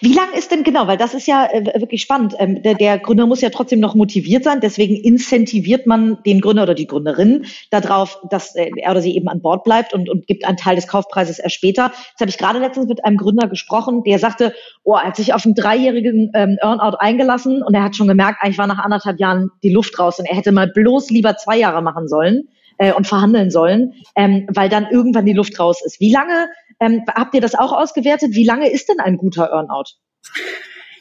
[0.00, 2.34] Wie lang ist denn genau, weil das ist ja äh, wirklich spannend.
[2.38, 6.62] Ähm, der, der, Gründer muss ja trotzdem noch motiviert sein, deswegen incentiviert man den Gründer
[6.62, 10.26] oder die Gründerin darauf, dass äh, er oder sie eben an Bord bleibt und, und
[10.26, 11.92] gibt einen Teil des Kaufpreises erst später.
[12.10, 15.34] Jetzt habe ich gerade letztens mit einem Gründer gesprochen, der sagte, oh, er hat sich
[15.34, 19.20] auf einen dreijährigen ähm, Earnout eingelassen und er hat schon gemerkt, eigentlich war nach anderthalb
[19.20, 22.92] Jahren die Luft raus und er hätte mal bloß lieber zwei Jahre machen sollen äh,
[22.92, 26.00] und verhandeln sollen, ähm, weil dann irgendwann die Luft raus ist.
[26.00, 26.48] Wie lange
[26.80, 28.30] ähm, habt ihr das auch ausgewertet?
[28.32, 29.94] Wie lange ist denn ein guter Earnout?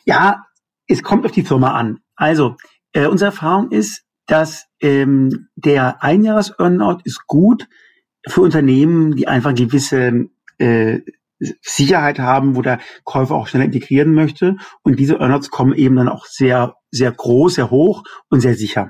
[0.05, 0.45] Ja,
[0.87, 1.99] es kommt auf die Firma an.
[2.15, 2.55] Also,
[2.93, 7.67] äh, unsere Erfahrung ist, dass ähm, der Einjahres-Earnout ist gut
[8.27, 10.99] für Unternehmen, die einfach gewisse äh,
[11.61, 14.57] Sicherheit haben, wo der Käufer auch schneller integrieren möchte.
[14.83, 18.89] Und diese Earnouts kommen eben dann auch sehr, sehr groß, sehr hoch und sehr sicher.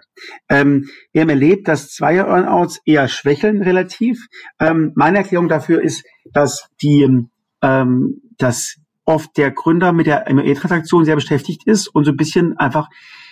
[0.49, 4.27] Ähm, wir haben erlebt, dass Zweier Earnouts eher schwächeln relativ.
[4.59, 7.27] Ähm, meine Erklärung dafür ist, dass die,
[7.61, 12.57] ähm, dass oft der Gründer mit der M&A-Transaktion sehr beschäftigt ist und so ein bisschen
[12.57, 12.89] einfach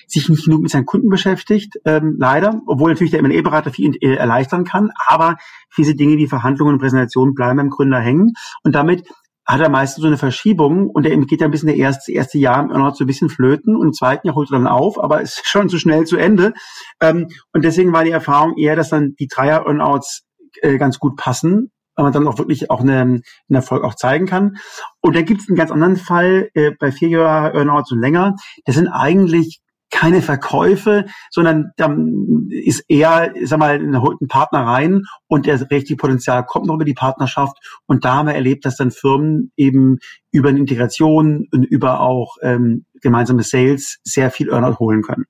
[0.08, 4.15] sich nicht genug mit seinen Kunden beschäftigt, ähm, leider, obwohl natürlich der M&A-Berater viel äh,
[4.15, 5.38] erleichtern kann, aber
[5.78, 8.34] diese Dinge wie Verhandlungen und Präsentationen bleiben beim Gründer hängen.
[8.63, 9.04] Und damit
[9.46, 10.89] hat er meistens so eine Verschiebung.
[10.89, 13.30] Und er geht ja ein bisschen der erste, erste Jahr im Earnout so ein bisschen
[13.30, 13.76] flöten.
[13.76, 16.54] Und im zweiten Jahr holt er dann auf, aber ist schon zu schnell zu Ende.
[17.00, 20.24] Ähm, und deswegen war die Erfahrung eher, dass dann die Dreier Earnouts
[20.62, 24.26] äh, ganz gut passen, weil man dann auch wirklich auch eine, einen Erfolg auch zeigen
[24.26, 24.58] kann.
[25.02, 28.36] Und da gibt es einen ganz anderen Fall äh, bei vier Jahren Earnouts und länger.
[28.65, 29.62] Das sind eigentlich
[29.96, 35.96] keine Verkäufe, sondern dann ist eher, sag mal, ein, ein Partner rein und der richtige
[35.96, 37.58] Potenzial kommt noch über die Partnerschaft.
[37.86, 40.00] Und da haben wir erlebt, dass dann Firmen eben
[40.34, 45.28] über eine Integration und über auch ähm, gemeinsame Sales sehr viel Earnout holen können.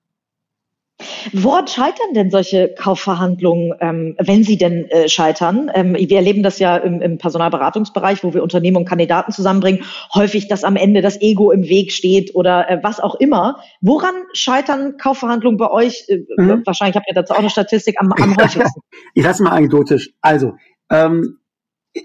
[1.33, 5.71] Woran scheitern denn solche Kaufverhandlungen, ähm, wenn sie denn äh, scheitern?
[5.73, 10.47] Ähm, wir erleben das ja im, im, Personalberatungsbereich, wo wir Unternehmen und Kandidaten zusammenbringen, häufig,
[10.47, 13.59] dass am Ende das Ego im Weg steht oder äh, was auch immer.
[13.81, 16.05] Woran scheitern Kaufverhandlungen bei euch?
[16.07, 16.61] Äh, mhm.
[16.65, 18.81] Wahrscheinlich habt ihr dazu auch eine Statistik am, am häufigsten.
[19.13, 20.11] Ich lasse mal anekdotisch.
[20.21, 20.53] Also,
[20.89, 21.39] ähm,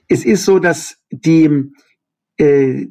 [0.08, 1.72] es ist so, dass die,
[2.38, 2.86] äh,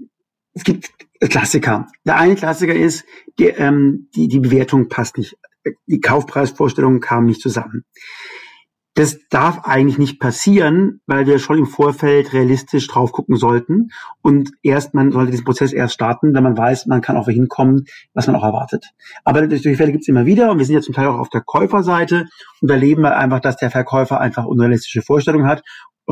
[0.54, 0.90] es gibt
[1.22, 1.88] Klassiker.
[2.06, 3.06] Der eine Klassiker ist,
[3.38, 5.36] die, ähm, die, die Bewertung passt nicht
[5.88, 7.84] die Kaufpreisvorstellungen kamen nicht zusammen.
[8.96, 13.92] Das darf eigentlich nicht passieren, weil wir schon im Vorfeld realistisch drauf gucken sollten.
[14.22, 17.48] Und erst, man sollte diesen Prozess erst starten, wenn man weiß, man kann auch wohin
[17.48, 18.88] kommen, was man auch erwartet.
[19.24, 21.30] Aber solche Fälle gibt es immer wieder und wir sind ja zum Teil auch auf
[21.30, 22.26] der Käuferseite
[22.62, 25.64] und erleben wir einfach, dass der Verkäufer einfach unrealistische Vorstellungen hat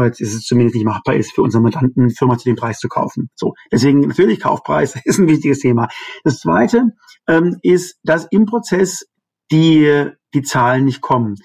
[0.06, 2.88] jetzt ist es zumindest nicht machbar ist, für unsere Mandanten Firma zu dem Preis zu
[2.88, 3.30] kaufen.
[3.36, 5.88] So, deswegen natürlich Kaufpreis ist ein wichtiges Thema.
[6.24, 6.92] Das Zweite
[7.28, 9.06] ähm, ist, dass im Prozess
[9.52, 11.36] die, die Zahlen nicht kommen.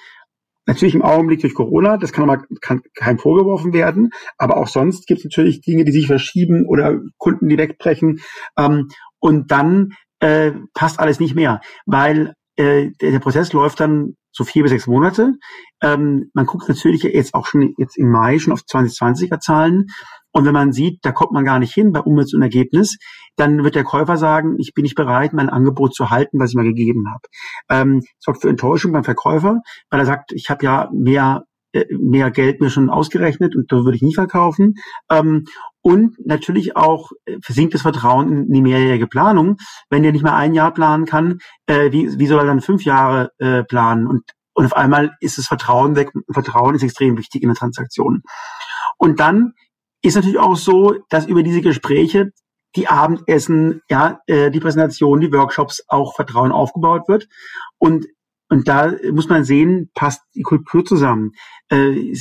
[0.66, 5.06] Natürlich im Augenblick durch Corona, das kann aber kann kein vorgeworfen werden, aber auch sonst
[5.06, 8.20] gibt es natürlich Dinge, die sich verschieben oder Kunden, die wegbrechen.
[8.56, 8.88] Ähm,
[9.18, 14.44] und dann äh, passt alles nicht mehr, weil äh, der, der Prozess läuft dann so
[14.44, 15.34] vier bis sechs Monate.
[15.82, 19.88] Ähm, man guckt natürlich jetzt auch schon jetzt im Mai schon auf 2020er Zahlen.
[20.32, 22.98] Und wenn man sieht, da kommt man gar nicht hin bei Umsatz und Ergebnis,
[23.36, 26.56] dann wird der Käufer sagen, ich bin nicht bereit, mein Angebot zu halten, was ich
[26.56, 27.22] mal gegeben habe.
[27.70, 32.30] Ähm, sorgt für Enttäuschung beim Verkäufer, weil er sagt, ich habe ja mehr äh, mehr
[32.30, 34.74] Geld mir schon ausgerechnet und da würde ich nie verkaufen.
[35.10, 35.44] Ähm,
[35.80, 39.56] und natürlich auch äh, versinkt das Vertrauen in die mehrjährige Planung.
[39.88, 42.84] Wenn der nicht mal ein Jahr planen kann, äh, wie, wie soll er dann fünf
[42.84, 44.06] Jahre äh, planen?
[44.06, 44.22] Und,
[44.54, 46.10] und auf einmal ist das Vertrauen weg.
[46.30, 48.20] Vertrauen ist extrem wichtig in der Transaktion.
[48.98, 49.54] Und dann
[50.02, 52.32] ist natürlich auch so, dass über diese Gespräche
[52.74, 57.28] die Abendessen, ja, äh, die Präsentation, die Workshops auch Vertrauen aufgebaut wird.
[57.78, 58.06] Und,
[58.48, 61.32] und da muss man sehen, passt die Kultur zusammen.
[61.68, 62.14] Äh,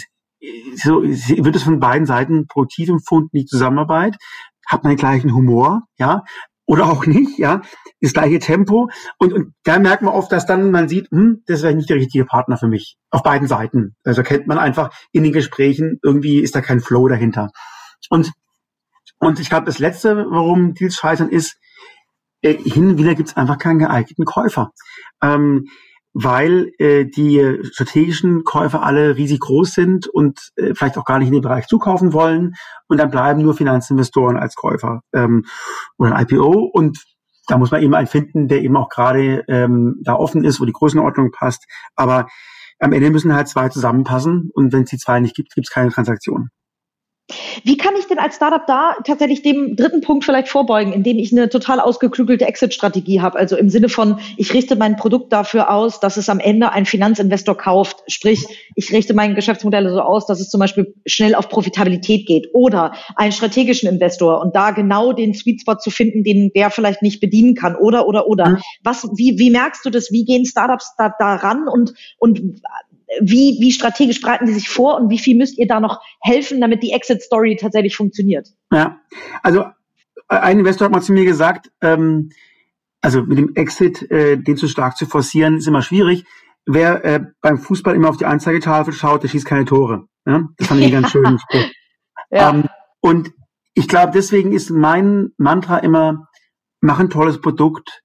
[0.75, 4.17] so wird es von beiden Seiten produktiv empfunden, die Zusammenarbeit,
[4.67, 6.23] hat man den gleichen Humor, ja,
[6.71, 7.61] oder auch nicht, ja,
[7.99, 8.89] das gleiche Tempo.
[9.17, 11.97] Und, und da merkt man oft, dass dann man sieht, hm, das ist nicht der
[11.97, 12.97] richtige Partner für mich.
[13.09, 13.97] Auf beiden Seiten.
[14.05, 17.49] Also kennt man einfach in den Gesprächen, irgendwie ist da kein Flow dahinter.
[18.09, 18.31] Und,
[19.19, 21.57] und ich glaube, das Letzte, warum Deals scheitern, ist,
[22.41, 24.71] äh, hin und wieder gibt es einfach keinen geeigneten Käufer.
[25.21, 25.65] Ähm,
[26.13, 31.27] weil äh, die strategischen Käufer alle riesig groß sind und äh, vielleicht auch gar nicht
[31.27, 32.53] in den Bereich zukaufen wollen
[32.87, 35.45] und dann bleiben nur Finanzinvestoren als Käufer ähm,
[35.97, 36.97] oder ein IPO und
[37.47, 40.65] da muss man eben einen finden, der eben auch gerade ähm, da offen ist, wo
[40.65, 41.65] die Größenordnung passt.
[41.95, 42.27] Aber
[42.79, 45.73] am Ende müssen halt zwei zusammenpassen und wenn es die zwei nicht gibt, gibt es
[45.73, 46.49] keine Transaktion.
[47.63, 51.31] Wie kann ich denn als Startup da tatsächlich dem dritten Punkt vielleicht vorbeugen, indem ich
[51.31, 53.37] eine total ausgeklügelte Exit-Strategie habe?
[53.37, 56.85] Also im Sinne von, ich richte mein Produkt dafür aus, dass es am Ende ein
[56.85, 58.03] Finanzinvestor kauft.
[58.07, 62.49] Sprich, ich richte mein Geschäftsmodell so aus, dass es zum Beispiel schnell auf Profitabilität geht
[62.53, 67.01] oder einen strategischen Investor und da genau den Sweet Spot zu finden, den der vielleicht
[67.01, 68.59] nicht bedienen kann oder, oder, oder.
[68.83, 70.11] Was, wie, wie merkst du das?
[70.11, 72.61] Wie gehen Startups da, da ran und, und
[73.19, 76.61] wie, wie strategisch bereiten die sich vor und wie viel müsst ihr da noch helfen,
[76.61, 78.47] damit die Exit-Story tatsächlich funktioniert?
[78.71, 78.99] Ja,
[79.43, 79.65] also
[80.27, 82.31] ein Investor hat mal zu mir gesagt, ähm,
[83.01, 86.23] also mit dem Exit, äh, den zu stark zu forcieren, ist immer schwierig.
[86.65, 90.05] Wer äh, beim Fußball immer auf die Anzeigetafel schaut, der schießt keine Tore.
[90.25, 90.47] Ja?
[90.57, 91.01] Das fand ich ja.
[91.01, 91.39] ganz schön.
[92.29, 92.51] ja.
[92.51, 92.65] Ähm,
[93.01, 93.33] und
[93.73, 96.27] ich glaube, deswegen ist mein Mantra immer,
[96.79, 98.00] mach ein tolles Produkt,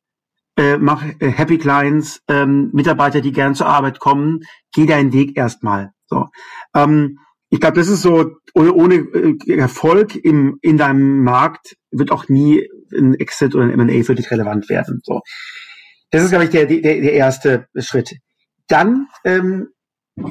[0.57, 4.41] äh, mach äh, Happy Clients, ähm, Mitarbeiter, die gern zur Arbeit kommen,
[4.73, 5.93] geh deinen Weg erstmal.
[6.07, 6.29] So.
[6.75, 7.19] Ähm,
[7.51, 12.29] ich glaube, das ist so, ohne, ohne äh, Erfolg im, in deinem Markt wird auch
[12.29, 15.01] nie ein Exit oder ein M&A für dich relevant werden.
[15.05, 15.21] So.
[16.11, 18.17] Das ist, glaube ich, der, der, der erste Schritt.
[18.69, 19.69] Dann ähm,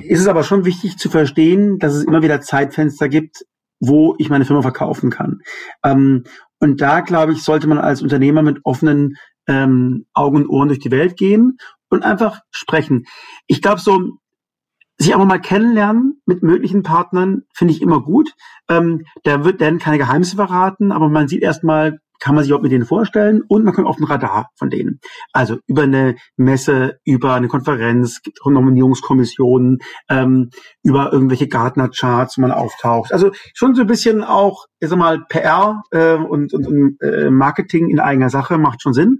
[0.01, 3.45] ist es aber schon wichtig zu verstehen, dass es immer wieder Zeitfenster gibt,
[3.79, 5.41] wo ich meine Firma verkaufen kann.
[5.83, 6.23] Ähm,
[6.59, 9.15] und da, glaube ich, sollte man als Unternehmer mit offenen
[9.47, 11.57] ähm, Augen und Ohren durch die Welt gehen
[11.89, 13.05] und einfach sprechen.
[13.47, 13.99] Ich glaube, so
[14.97, 18.31] sich einfach mal kennenlernen mit möglichen Partnern finde ich immer gut.
[18.69, 22.61] Ähm, da wird dann keine Geheimnisse verraten, aber man sieht erstmal, kann man sich auch
[22.61, 24.99] mit denen vorstellen und man kommt auf den Radar von denen.
[25.33, 30.49] Also über eine Messe, über eine Konferenz, Nominierungskommissionen, ähm,
[30.83, 33.11] über irgendwelche Gartner-Charts, wo man auftaucht.
[33.11, 37.29] Also schon so ein bisschen auch, ich sag mal, PR äh, und, und, und äh,
[37.29, 39.19] Marketing in eigener Sache macht schon Sinn.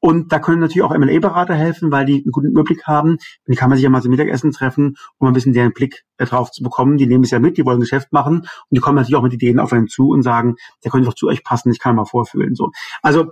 [0.00, 3.18] Und da können natürlich auch M&A-Berater helfen, weil die einen guten Überblick haben.
[3.46, 6.24] Die kann man sich ja mal zum Mittagessen treffen, um ein bisschen deren Blick äh,
[6.24, 6.96] drauf zu bekommen.
[6.96, 9.34] Die nehmen es ja mit, die wollen Geschäft machen und die kommen natürlich auch mit
[9.34, 12.06] Ideen auf einen zu und sagen, der könnte doch zu euch passen, ich kann mal
[12.06, 12.54] vorfühlen.
[12.54, 12.70] So.
[13.02, 13.26] Also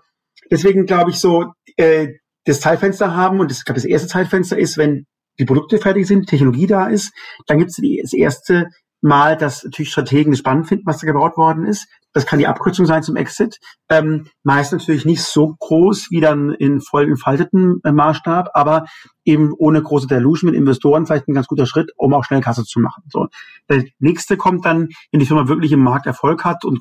[0.50, 2.08] deswegen glaube ich so, äh,
[2.44, 5.06] das Zeitfenster haben und das, ich glaube, das erste Zeitfenster ist, wenn
[5.38, 7.12] die Produkte fertig sind, Technologie da ist,
[7.46, 8.68] dann gibt es das erste
[9.00, 11.86] Mal, dass natürlich Strategen spannend finden, was da gebaut worden ist.
[12.12, 13.58] Das kann die Abkürzung sein zum Exit.
[13.88, 18.86] Ähm, meist natürlich nicht so groß wie dann in voll entfalteten äh, Maßstab, aber
[19.24, 22.64] eben ohne große Delusion mit Investoren vielleicht ein ganz guter Schritt, um auch schnell Kasse
[22.64, 23.04] zu machen.
[23.08, 23.28] So.
[23.68, 26.78] Der nächste kommt dann, wenn die Firma wirklich im Markt Erfolg hat und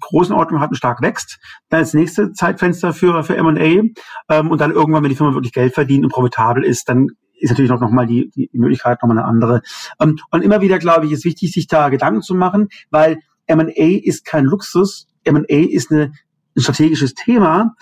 [0.00, 1.40] großen Ordnung hat und stark wächst.
[1.68, 3.82] Dann das nächste Zeitfenster für, für M&A.
[4.28, 7.08] Ähm, und dann irgendwann, wenn die Firma wirklich Geld verdient und profitabel ist, dann
[7.40, 9.62] ist natürlich noch, noch mal die, die Möglichkeit nochmal eine andere.
[10.00, 13.18] Ähm, und immer wieder, glaube ich, ist wichtig, sich da Gedanken zu machen, weil
[13.50, 15.08] M&A ist kein Luxus.
[15.24, 16.12] M&A ist eine,
[16.56, 17.74] ein strategisches Thema,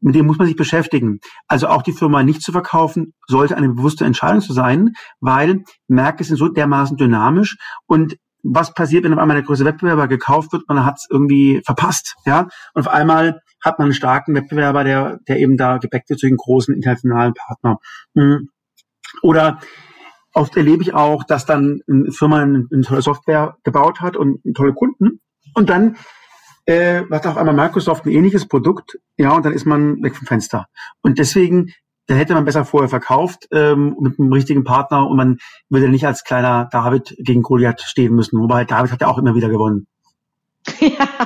[0.00, 1.20] mit dem muss man sich beschäftigen.
[1.48, 6.24] Also auch die Firma nicht zu verkaufen, sollte eine bewusste Entscheidung zu sein, weil Märkte
[6.24, 8.16] sind so dermaßen dynamisch und
[8.48, 12.14] was passiert, wenn auf einmal der größte Wettbewerber gekauft wird, man hat es irgendwie verpasst,
[12.24, 16.20] ja, und auf einmal hat man einen starken Wettbewerber, der, der eben da gebackt wird
[16.20, 17.78] zu den großen internationalen Partner.
[18.14, 18.50] Mhm.
[19.22, 19.58] Oder
[20.36, 24.40] oft erlebe ich auch, dass dann eine Firma eine, eine tolle Software gebaut hat und
[24.54, 25.20] tolle Kunden
[25.54, 25.96] und dann
[26.66, 30.26] äh, macht auf einmal Microsoft ein ähnliches Produkt, ja, und dann ist man weg vom
[30.26, 30.66] Fenster.
[31.00, 31.72] Und deswegen,
[32.06, 35.38] da hätte man besser vorher verkauft ähm, mit einem richtigen Partner und man
[35.70, 38.40] würde nicht als kleiner David gegen Goliath stehen müssen.
[38.40, 39.86] Wobei David hat ja auch immer wieder gewonnen.
[40.80, 41.25] Ja,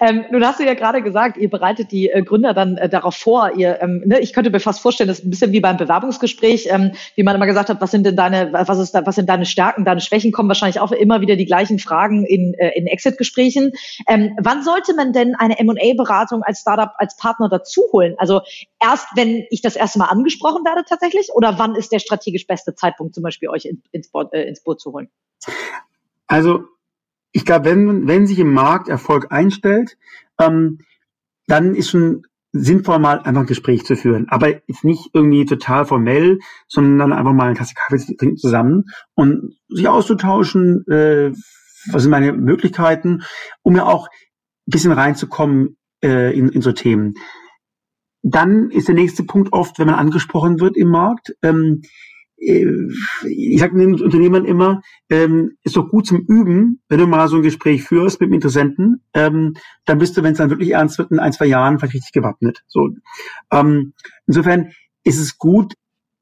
[0.00, 3.16] ähm, nun hast du ja gerade gesagt, ihr bereitet die äh, Gründer dann äh, darauf
[3.16, 3.52] vor.
[3.56, 6.68] Ihr, ähm, ne, ich könnte mir fast vorstellen, das ist ein bisschen wie beim Bewerbungsgespräch,
[6.70, 9.28] ähm, wie man immer gesagt hat, was sind denn deine, was ist da, was sind
[9.28, 12.86] deine Stärken, deine Schwächen, kommen wahrscheinlich auch immer wieder die gleichen Fragen in, äh, in
[12.86, 13.72] Exit-Gesprächen.
[14.06, 18.14] Ähm, wann sollte man denn eine M&A-Beratung als Startup als Partner dazu holen?
[18.18, 18.40] Also
[18.80, 22.74] erst, wenn ich das erste Mal angesprochen werde tatsächlich, oder wann ist der strategisch beste
[22.74, 25.08] Zeitpunkt, zum Beispiel euch in, ins, Boot, äh, ins Boot zu holen?
[26.26, 26.64] Also
[27.32, 29.96] ich glaube, wenn, wenn sich im Markt Erfolg einstellt,
[30.38, 30.78] ähm,
[31.46, 34.26] dann ist schon sinnvoll, mal einfach ein Gespräch zu führen.
[34.28, 38.84] Aber jetzt nicht irgendwie total formell, sondern einfach mal eine Tasse Kaffee zu trinken zusammen
[39.14, 41.32] und sich auszutauschen, äh,
[41.90, 43.22] was sind meine Möglichkeiten,
[43.62, 47.14] um ja auch ein bisschen reinzukommen äh, in, in so Themen.
[48.22, 51.88] Dann ist der nächste Punkt oft, wenn man angesprochen wird im Markt, ähm, äh,
[52.40, 57.36] ich sage den Unternehmern immer, ähm, ist doch gut zum Üben, wenn du mal so
[57.36, 60.98] ein Gespräch führst mit dem Interessenten, ähm, dann bist du, wenn es dann wirklich ernst
[60.98, 62.62] wird, in ein, zwei Jahren vielleicht richtig gewappnet.
[62.68, 62.90] So,
[63.52, 63.92] ähm,
[64.26, 64.70] insofern
[65.04, 65.74] ist es gut,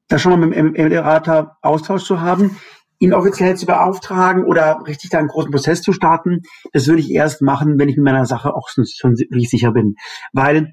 [0.07, 2.57] da schon mal mit dem M&A-Berater Austausch zu haben,
[2.99, 6.41] ihn offiziell zu beauftragen oder richtig da einen großen Prozess zu starten.
[6.73, 8.85] Das würde ich erst machen, wenn ich mit meiner Sache auch schon
[9.17, 9.95] wirklich sicher bin.
[10.33, 10.71] Weil äh,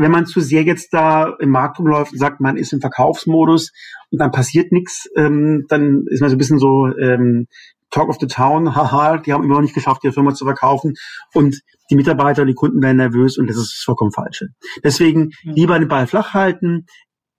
[0.00, 3.72] wenn man zu sehr jetzt da im Markt rumläuft und sagt, man ist im Verkaufsmodus
[4.10, 7.46] und dann passiert nichts, ähm, dann ist man so ein bisschen so ähm,
[7.90, 10.94] Talk of the Town, haha, die haben immer noch nicht geschafft, ihre Firma zu verkaufen
[11.34, 14.44] und die Mitarbeiter und die Kunden werden nervös und das ist vollkommen falsch.
[14.82, 16.86] Deswegen lieber den Ball flach halten,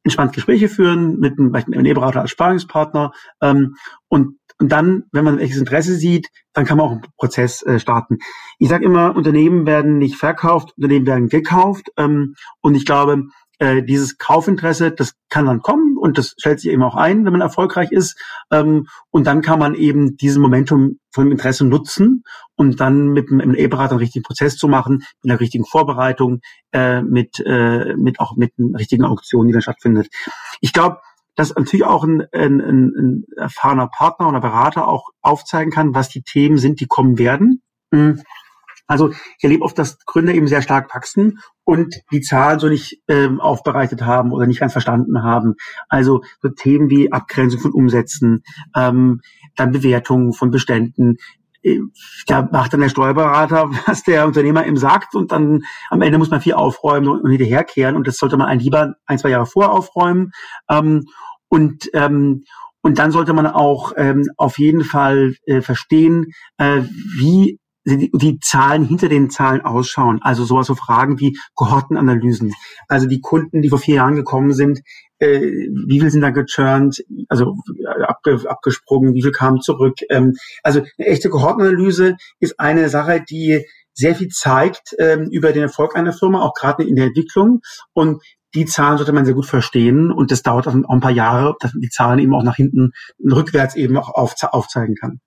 [0.04, 3.12] entspannt Gespräche führen mit einem, einem M&A-Berater als Sparingspartner
[3.42, 3.76] ähm,
[4.10, 7.82] und und dann, wenn man welches Interesse sieht, dann kann man auch einen Prozess äh,
[7.82, 8.20] starten.
[8.60, 11.90] Ich sage immer, Unternehmen werden nicht verkauft, Unternehmen werden gekauft.
[11.98, 13.24] Ähm, und ich glaube,
[13.60, 17.34] äh, dieses Kaufinteresse, das kann dann kommen und das stellt sich eben auch ein, wenn
[17.34, 18.18] man erfolgreich ist.
[18.52, 22.24] Ähm, und dann kann man eben diesen Momentum von Interesse nutzen
[22.56, 26.40] und dann mit einem M&A-Berater einen richtigen Prozess zu machen, mit einer richtigen Vorbereitung,
[26.72, 30.08] äh, mit, äh, mit auch mit einer richtigen Auktion, die dann stattfindet.
[30.62, 31.00] Ich glaube,
[31.36, 36.22] dass natürlich auch ein, ein, ein erfahrener Partner oder Berater auch aufzeigen kann, was die
[36.22, 37.62] Themen sind, die kommen werden.
[37.92, 38.22] Mhm.
[38.86, 43.02] Also ich erlebe oft, dass Gründer eben sehr stark wachsen und die Zahlen so nicht
[43.08, 45.56] ähm, aufbereitet haben oder nicht ganz verstanden haben.
[45.88, 48.44] Also so Themen wie Abgrenzung von Umsätzen,
[48.76, 49.22] ähm,
[49.56, 51.18] dann Bewertungen von Beständen.
[51.64, 51.80] Äh,
[52.28, 56.30] da macht dann der Steuerberater, was der Unternehmer ihm sagt und dann am Ende muss
[56.30, 60.32] man viel aufräumen und, hinterherkehren und das sollte man lieber ein, zwei Jahre vor aufräumen.
[60.70, 61.06] Ähm,
[61.50, 62.44] und ähm,
[62.86, 66.82] und dann sollte man auch ähm, auf jeden Fall äh, verstehen, äh,
[67.18, 70.20] wie die, die Zahlen hinter den Zahlen ausschauen.
[70.22, 72.54] Also sowas so Fragen wie Kohortenanalysen.
[72.88, 74.82] Also die Kunden, die vor vier Jahren gekommen sind,
[75.24, 79.96] äh, wie viel sind da gechurnt, also äh, abge, abgesprungen, wie viel kamen zurück.
[80.10, 80.34] Ähm,
[80.64, 85.96] also eine echte Kohortenanalyse ist eine Sache, die sehr viel zeigt ähm, über den Erfolg
[85.96, 87.62] einer Firma, auch gerade in der Entwicklung.
[87.94, 88.22] Und
[88.56, 91.74] die Zahlen sollte man sehr gut verstehen und das dauert auch ein paar Jahre, dass
[91.74, 95.20] man die Zahlen eben auch nach hinten rückwärts eben auch aufzeigen kann.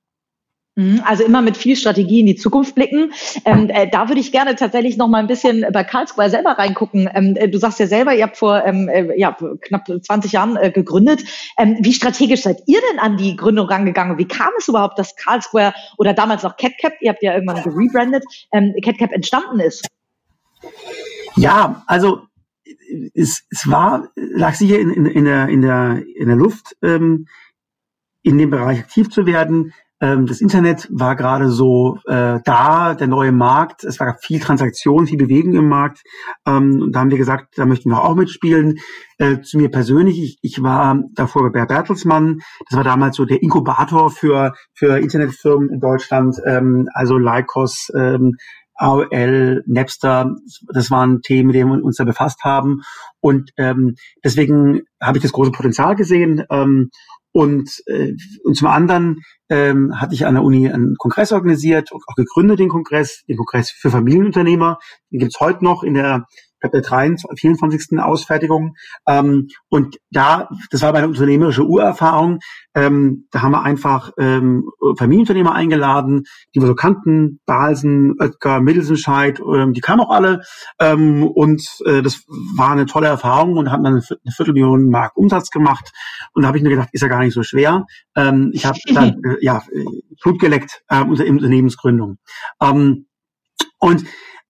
[0.79, 3.13] Mhm, also immer mit viel Strategie in die Zukunft blicken.
[3.47, 7.09] Ähm, äh, da würde ich gerne tatsächlich noch mal ein bisschen bei Karlsruhe selber reingucken.
[7.15, 10.57] Ähm, äh, du sagst ja selber, ihr habt vor ähm, äh, ja, knapp 20 Jahren
[10.57, 11.25] äh, gegründet.
[11.59, 14.19] Ähm, wie strategisch seid ihr denn an die Gründung rangegangen?
[14.19, 18.25] Wie kam es überhaupt, dass Karlsruhe oder damals noch CatCap, ihr habt ja irgendwann gerebrandet,
[18.53, 19.89] ähm, CatCap entstanden ist?
[21.37, 22.21] Ja, also
[23.15, 27.29] es, es war, lag sicher in, in, in, der, in, der, in der Luft, ähm,
[28.23, 29.73] in dem Bereich aktiv zu werden.
[30.01, 33.85] Ähm, das Internet war gerade so äh, da, der neue Markt.
[33.85, 36.03] Es war viel Transaktion, viel Bewegung im Markt.
[36.47, 38.79] Ähm, und da haben wir gesagt, da möchten wir auch mitspielen.
[39.19, 42.41] Äh, zu mir persönlich, ich, ich war davor bei Bertelsmann.
[42.69, 46.37] Das war damals so der Inkubator für, für Internetfirmen in Deutschland.
[46.45, 48.37] Ähm, also Lycos, ähm,
[48.79, 50.35] AOL, Napster,
[50.73, 52.83] das waren Themen, mit denen wir uns da befasst haben.
[53.21, 56.45] Und ähm, deswegen habe ich das große Potenzial gesehen.
[56.51, 56.91] Ähm,
[57.37, 59.21] und, äh, und zum anderen
[59.51, 63.71] ähm, hatte ich an der Uni einen Kongress organisiert, auch gegründet den Kongress, den Kongress
[63.71, 64.79] für Familienunternehmer.
[65.13, 66.25] Den gibt's heute noch in der
[66.61, 67.99] glaube, der 23, 24.
[67.99, 68.75] Ausfertigung.
[69.07, 72.41] Ähm, und da, das war meine unternehmerische Urerfahrung,
[72.75, 79.41] ähm, da haben wir einfach ähm, Familienunternehmer eingeladen, die wir so kannten, Balsen, Oetker, Mittelsenscheid,
[79.41, 80.43] ähm, die kamen auch alle.
[80.79, 82.25] Ähm, und äh, das
[82.57, 85.91] war eine tolle Erfahrung und haben dann eine Viertelmillion Mark Umsatz gemacht.
[86.35, 87.87] Und da habe ich mir gedacht, ist ja gar nicht so schwer.
[88.15, 89.63] Ähm, ich habe dann äh, ja
[90.23, 92.19] Blut geleckt äh, unter Unternehmensgründung.
[92.61, 93.07] Ähm,
[93.79, 94.05] und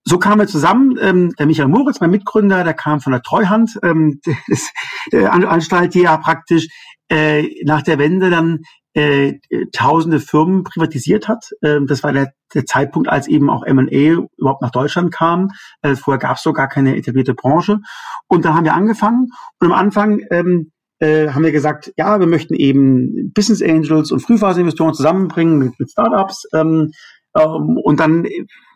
[0.08, 0.96] so kamen wir zusammen.
[1.00, 4.70] Ähm, der Michael Moritz, mein Mitgründer, der kam von der Treuhand, ähm, das,
[5.12, 6.68] der Anstalt, die ja praktisch
[7.08, 8.60] äh, nach der Wende dann
[8.94, 9.34] äh,
[9.72, 11.50] tausende Firmen privatisiert hat.
[11.62, 15.50] Ähm, das war der, der Zeitpunkt, als eben auch M&A überhaupt nach Deutschland kam.
[15.82, 17.80] Äh, vorher gab es so gar keine etablierte Branche.
[18.28, 19.28] Und da haben wir angefangen.
[19.60, 24.20] Und am Anfang ähm, äh, haben wir gesagt, ja, wir möchten eben Business Angels und
[24.20, 26.46] Frühphaseinvestoren zusammenbringen mit, mit Startups.
[26.54, 26.92] Ähm,
[27.37, 28.27] ähm, und dann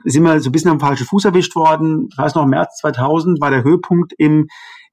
[0.04, 2.08] sind wir so ein bisschen am falschen Fuß erwischt worden.
[2.10, 4.48] Ich weiß noch, im März 2000 war der Höhepunkt im,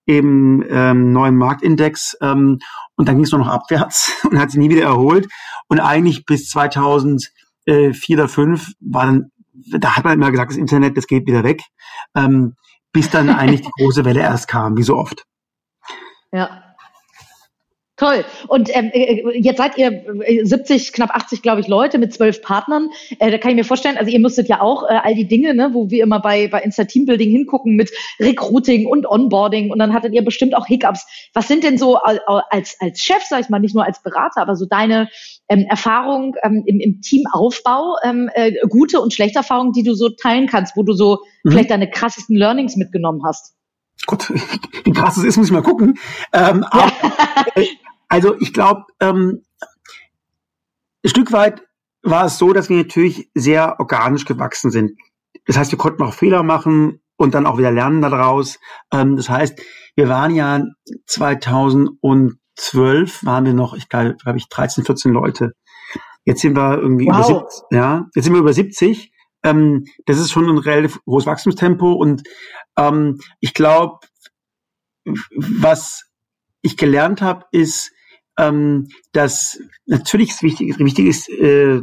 [0.05, 2.17] im ähm, neuen Marktindex.
[2.21, 2.59] Ähm,
[2.95, 5.27] und dann ging es nur noch abwärts und hat sich nie wieder erholt.
[5.67, 7.31] Und eigentlich bis 2004
[8.13, 11.61] oder 5 war dann, da hat man immer gesagt, das Internet, das geht wieder weg.
[12.15, 12.55] Ähm,
[12.93, 15.25] bis dann eigentlich die große Welle erst kam, wie so oft.
[16.31, 16.63] Ja,
[17.97, 18.25] Toll.
[18.47, 20.03] Und ähm, äh, äh, jetzt seid ihr
[20.43, 22.91] 70, äh, knapp 80, glaube ich, Leute mit zwölf Partnern.
[23.17, 25.55] Äh, da kann ich mir vorstellen, also ihr müsstet ja auch äh, all die Dinge,
[25.55, 29.93] ne, wo wir immer bei, bei Insta Teambuilding hingucken mit Recruiting und Onboarding und dann
[29.93, 31.07] hattet ihr bestimmt auch Hiccups.
[31.33, 34.55] Was sind denn so als, als Chef, sag ich mal, nicht nur als Berater, aber
[34.55, 35.09] so deine
[35.49, 40.09] ähm, Erfahrung ähm, im, im Teamaufbau, ähm, äh, gute und schlechte Erfahrungen, die du so
[40.09, 41.49] teilen kannst, wo du so mhm.
[41.49, 43.56] vielleicht deine krassesten Learnings mitgenommen hast?
[44.07, 44.29] Gott,
[44.83, 45.99] wie krass es ist, muss ich mal gucken.
[46.33, 46.91] Ähm, aber,
[47.55, 47.67] äh,
[48.07, 49.43] also ich glaube, ähm,
[51.03, 51.63] ein Stück weit
[52.01, 54.91] war es so, dass wir natürlich sehr organisch gewachsen sind.
[55.45, 58.59] Das heißt, wir konnten auch Fehler machen und dann auch wieder lernen daraus.
[58.91, 59.61] Ähm, das heißt,
[59.95, 60.61] wir waren ja
[61.05, 65.53] 2012 waren wir noch, ich glaube, glaube ich 13, 14 Leute.
[66.25, 67.15] Jetzt sind wir irgendwie wow.
[67.15, 69.11] über 70, ja, jetzt sind wir über 70.
[69.43, 72.23] Ähm, das ist schon ein relativ hohes Wachstumstempo und
[72.77, 73.99] ähm, ich glaube,
[75.05, 76.05] was
[76.61, 77.91] ich gelernt habe, ist,
[78.37, 81.81] ähm, dass natürlich es wichtig, wichtig ist, äh,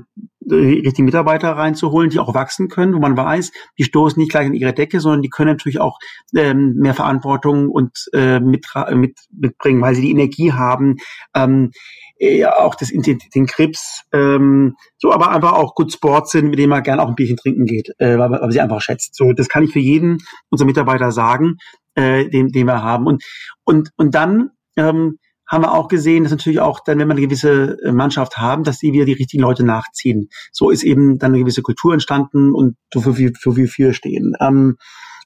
[0.51, 4.55] richtige Mitarbeiter reinzuholen, die auch wachsen können, wo man weiß, die stoßen nicht gleich in
[4.55, 5.99] ihre Decke, sondern die können natürlich auch
[6.37, 10.97] ähm, mehr Verantwortung und äh, mit, mit, mitbringen, weil sie die Energie haben,
[11.35, 11.71] ähm,
[12.19, 16.71] ja, auch das, den, Krebs, ähm, so aber einfach auch gut Sport sind, mit dem
[16.71, 19.17] man gerne auch ein Bierchen trinken geht, äh, weil, weil sie einfach schätzt.
[19.17, 20.19] So, das kann ich für jeden
[20.51, 21.57] unserer Mitarbeiter sagen,
[21.95, 23.07] äh, den, den wir haben.
[23.07, 23.25] Und,
[23.65, 25.19] und, und dann ähm,
[25.51, 28.65] haben wir auch gesehen, dass natürlich auch dann, wenn wir eine gewisse äh, Mannschaft haben,
[28.65, 30.29] dass sie wieder die richtigen Leute nachziehen.
[30.53, 33.93] So ist eben dann eine gewisse Kultur entstanden und so für, für, für wir für
[33.93, 34.35] stehen.
[34.41, 34.77] Ähm,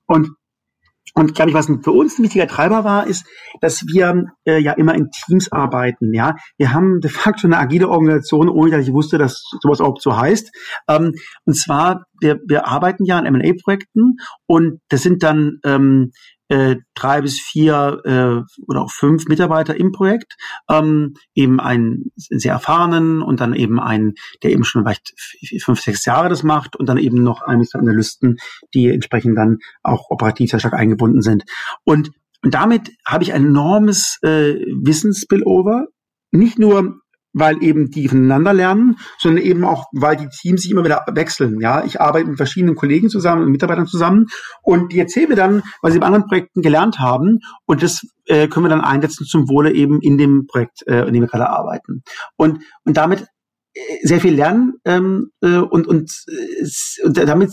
[0.06, 0.30] und
[1.18, 3.26] und glaube ich, was für uns ein wichtiger Treiber war, ist,
[3.60, 6.14] dass wir äh, ja immer in Teams arbeiten.
[6.14, 10.00] Ja, wir haben de facto eine agile Organisation, ohne dass ich wusste, dass sowas überhaupt
[10.00, 10.52] so heißt.
[10.88, 16.12] Ähm, und zwar, wir, wir arbeiten ja an M&A-Projekten und das sind dann ähm,
[16.48, 20.36] äh, drei bis vier äh, oder auch fünf Mitarbeiter im Projekt,
[20.70, 25.14] ähm, eben einen sehr erfahrenen und dann eben einen, der eben schon vielleicht
[25.62, 28.38] fünf, sechs Jahre das macht und dann eben noch ein bis Analysten,
[28.74, 31.44] die entsprechend dann auch operativ sehr stark eingebunden sind.
[31.84, 32.10] Und,
[32.42, 35.86] und damit habe ich ein enormes äh, Wissensspillover,
[36.30, 37.00] nicht nur
[37.32, 41.60] weil eben die voneinander lernen, sondern eben auch, weil die Teams sich immer wieder wechseln.
[41.60, 44.26] Ja, ich arbeite mit verschiedenen Kollegen zusammen und Mitarbeitern zusammen
[44.62, 48.48] und die erzählen mir dann, was sie in anderen Projekten gelernt haben und das äh,
[48.48, 51.50] können wir dann einsetzen zum Wohle eben in dem Projekt, äh, in dem wir gerade
[51.50, 52.02] arbeiten.
[52.36, 53.26] Und, und damit
[53.74, 57.52] äh, sehr viel lernen ähm, äh, und, und, äh, und damit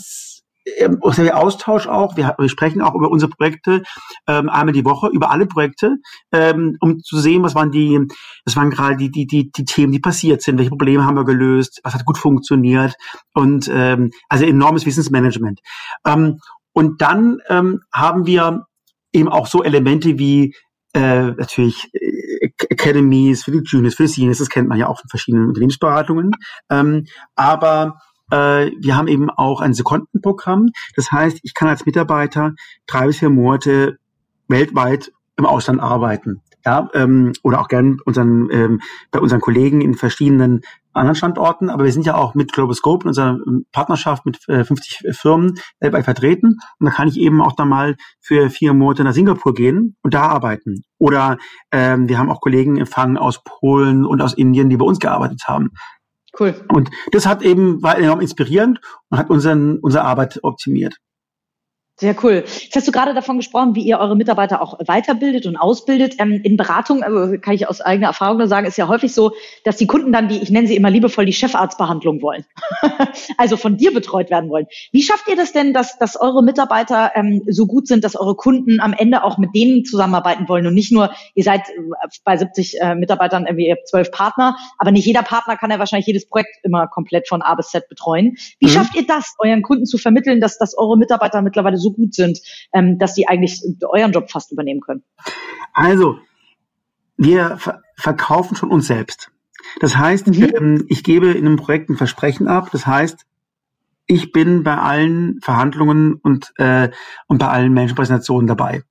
[0.65, 2.17] der Austausch auch.
[2.17, 3.83] Wir, wir, sprechen auch über unsere Projekte
[4.27, 5.97] ähm, einmal die Woche, über alle Projekte,
[6.31, 7.99] ähm, um zu sehen, was waren die,
[8.45, 11.25] was waren gerade die, die, die, die Themen, die passiert sind, welche Probleme haben wir
[11.25, 12.95] gelöst, was hat gut funktioniert
[13.33, 15.59] und ähm, also enormes Wissensmanagement.
[16.05, 16.39] Ähm,
[16.73, 18.65] und dann ähm, haben wir
[19.13, 20.53] eben auch so Elemente wie
[20.93, 25.01] äh, natürlich äh, Academies für die Juniors, für die Seniors, das kennt man ja auch
[25.03, 26.31] in verschiedenen Unternehmensberatungen.
[26.69, 27.99] Ähm, aber
[28.31, 30.69] äh, wir haben eben auch ein Sekundenprogramm.
[30.95, 32.53] Das heißt, ich kann als Mitarbeiter
[32.87, 33.97] drei bis vier Monate
[34.47, 36.41] weltweit im Ausland arbeiten.
[36.65, 40.61] Ja, ähm, oder auch gern unseren, ähm, bei unseren Kollegen in verschiedenen
[40.93, 41.69] anderen Standorten.
[41.69, 45.15] Aber wir sind ja auch mit Global Scope in unserer ähm, Partnerschaft mit äh, 50
[45.15, 46.57] Firmen dabei vertreten.
[46.79, 50.15] Und da kann ich eben auch dann mal für vier Monate nach Singapur gehen und
[50.15, 50.81] da arbeiten.
[50.97, 51.37] Oder
[51.71, 55.43] ähm, wir haben auch Kollegen empfangen aus Polen und aus Indien, die bei uns gearbeitet
[55.47, 55.69] haben.
[56.39, 56.53] Cool.
[56.73, 58.79] Und das hat eben, war enorm inspirierend
[59.09, 60.97] und hat unseren, unsere Arbeit optimiert.
[61.97, 62.43] Sehr cool.
[62.45, 66.15] Jetzt hast du gerade davon gesprochen, wie ihr eure Mitarbeiter auch weiterbildet und ausbildet.
[66.19, 69.31] Ähm, in Beratung, also kann ich aus eigener Erfahrung nur sagen, ist ja häufig so,
[69.63, 72.43] dass die Kunden dann die, ich nenne sie immer liebevoll, die Chefarztbehandlung wollen.
[73.37, 74.65] also von dir betreut werden wollen.
[74.91, 78.35] Wie schafft ihr das denn, dass, dass eure Mitarbeiter ähm, so gut sind, dass eure
[78.35, 82.35] Kunden am Ende auch mit denen zusammenarbeiten wollen und nicht nur, ihr seid äh, bei
[82.35, 86.07] 70 äh, Mitarbeitern, irgendwie ihr habt zwölf Partner, aber nicht jeder Partner kann ja wahrscheinlich
[86.07, 88.35] jedes Projekt immer komplett von A bis Z betreuen.
[88.59, 88.71] Wie mhm.
[88.71, 92.39] schafft ihr das, euren Kunden zu vermitteln, dass, dass eure Mitarbeiter mittlerweile so gut sind,
[92.73, 95.03] ähm, dass die eigentlich euren Job fast übernehmen können?
[95.73, 96.17] Also,
[97.17, 99.31] wir ver verkaufen schon uns selbst.
[99.79, 100.51] Das heißt, mhm.
[100.55, 102.69] ähm, ich gebe in einem Projekt ein Versprechen ab.
[102.71, 103.25] Das heißt,
[104.05, 106.89] ich bin bei allen Verhandlungen und, äh,
[107.27, 108.83] und bei allen Menschenpräsentationen dabei.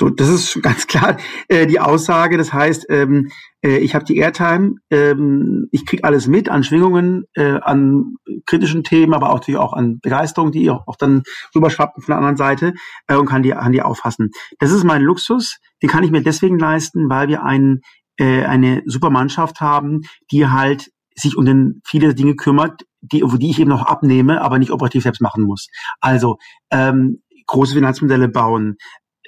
[0.00, 2.38] So, das ist ganz klar äh, die Aussage.
[2.38, 3.28] Das heißt, ähm,
[3.60, 8.14] äh, ich habe die Airtime, ähm, ich krieg alles mit an Schwingungen, äh, an
[8.46, 11.22] kritischen Themen, aber auch, natürlich auch an Begeisterung, die auch, auch dann
[11.54, 12.72] rüberschwappen von der anderen Seite
[13.08, 14.30] äh, und kann die, kann die auffassen.
[14.58, 17.82] Das ist mein Luxus, den kann ich mir deswegen leisten, weil wir ein,
[18.16, 20.00] äh, eine super Mannschaft haben,
[20.32, 24.58] die halt sich um den viele Dinge kümmert, die, die ich eben noch abnehme, aber
[24.58, 25.68] nicht operativ selbst machen muss.
[26.00, 26.38] Also
[26.70, 27.20] ähm,
[27.50, 28.76] große Finanzmodelle bauen,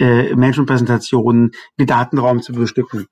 [0.02, 3.06] äh, Managementpräsentationen, den Datenraum zu bestücken.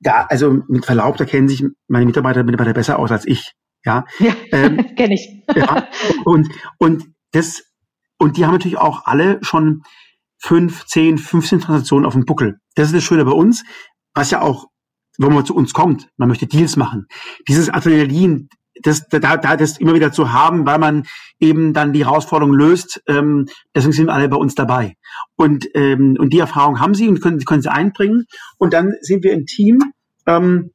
[0.00, 3.52] Da, also mit Verlaub, da kennen sich meine Mitarbeiter, Mitarbeiter besser aus als ich.
[3.84, 5.44] Ja, ja ähm, kenne ich.
[5.54, 5.86] ja,
[6.24, 7.64] und, und das,
[8.18, 9.82] und die haben natürlich auch alle schon
[10.38, 12.58] fünf, zehn, 15 Transaktionen auf dem Buckel.
[12.76, 13.62] Das ist das Schöne bei uns,
[14.14, 14.66] was ja auch,
[15.18, 17.06] wenn man zu uns kommt, man möchte Deals machen.
[17.46, 18.48] Dieses Adrenalin,
[18.82, 21.04] das, da, da das immer wieder zu haben, weil man
[21.40, 23.02] eben dann die Herausforderung löst.
[23.06, 24.94] Ähm, deswegen sind alle bei uns dabei.
[25.36, 28.26] Und, ähm, und die Erfahrung haben sie und können, können sie einbringen.
[28.58, 29.78] Und dann sind wir ein Team.
[30.26, 30.70] Ähm,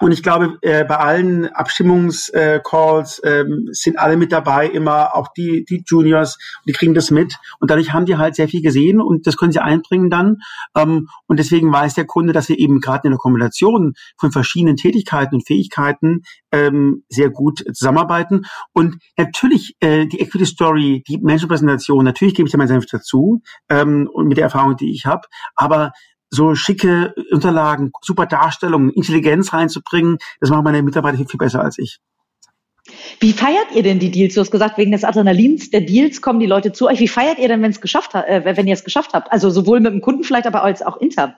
[0.00, 5.28] und ich glaube, äh, bei allen Abstimmungscalls äh, ähm, sind alle mit dabei, immer auch
[5.36, 7.36] die, die Juniors, die kriegen das mit.
[7.58, 10.38] Und dadurch haben die halt sehr viel gesehen und das können sie einbringen dann.
[10.76, 14.76] Ähm, und deswegen weiß der Kunde, dass wir eben gerade in der Kombination von verschiedenen
[14.76, 16.22] Tätigkeiten und Fähigkeiten
[16.52, 18.46] ähm, sehr gut zusammenarbeiten.
[18.72, 23.42] Und natürlich äh, die Equity Story, die Menschenpräsentation, natürlich gebe ich da meinen Senf dazu
[23.68, 25.22] ähm, und mit der Erfahrung, die ich habe.
[25.54, 25.92] Aber
[26.34, 31.78] so schicke Unterlagen, super Darstellungen, Intelligenz reinzubringen, das machen meine Mitarbeiter viel, viel besser als
[31.78, 32.00] ich.
[33.20, 34.34] Wie feiert ihr denn die Deals?
[34.34, 37.00] Du hast gesagt, wegen des Adrenalins der Deals kommen die Leute zu euch.
[37.00, 39.32] Wie feiert ihr denn, wenn es geschafft hat, äh, wenn ihr es geschafft habt?
[39.32, 41.34] Also sowohl mit dem Kunden vielleicht, aber als auch intern.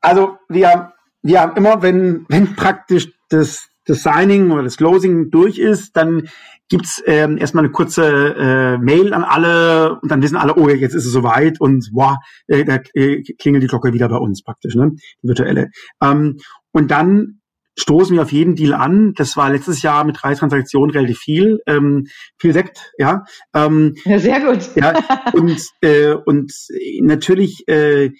[0.00, 5.58] Also wir, wir haben immer, wenn, wenn praktisch das, das Signing oder das Closing durch
[5.58, 6.28] ist, dann
[6.68, 10.94] gibt's ähm, erstmal eine kurze äh, Mail an alle und dann wissen alle, oh, jetzt
[10.94, 12.16] ist es soweit und wow,
[12.46, 14.92] äh, da äh, klingelt die Glocke wieder bei uns praktisch, ne?
[15.22, 15.70] Die virtuelle.
[16.02, 16.36] Ähm,
[16.72, 17.40] und dann
[17.78, 19.14] stoßen wir auf jeden Deal an.
[19.14, 22.06] Das war letztes Jahr mit drei Transaktionen relativ viel, ähm,
[22.38, 23.24] viel Sekt, ja.
[23.54, 24.68] Ähm, ja sehr gut.
[24.74, 24.94] Ja,
[25.32, 26.52] und, äh, und
[27.00, 28.10] natürlich äh,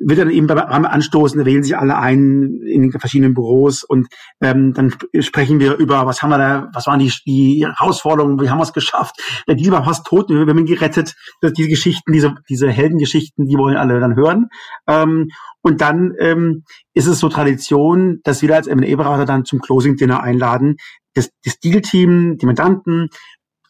[0.00, 4.08] wird dann eben beim Anstoßen, wählen sich alle ein in den verschiedenen Büros und
[4.40, 8.48] ähm, dann sprechen wir über, was haben wir da, was waren die, die Herausforderungen, wie
[8.48, 9.16] haben wir es geschafft.
[9.46, 11.14] Der Deal war fast tot, wir haben ihn gerettet.
[11.40, 14.48] Das, diese Geschichten, diese, diese Heldengeschichten, die wollen alle dann hören.
[14.86, 15.28] Ähm,
[15.62, 16.64] und dann ähm,
[16.94, 20.76] ist es so Tradition, dass wir als M&A-Berater dann zum Closing-Dinner einladen,
[21.14, 23.08] das, das Deal-Team, die Mandanten,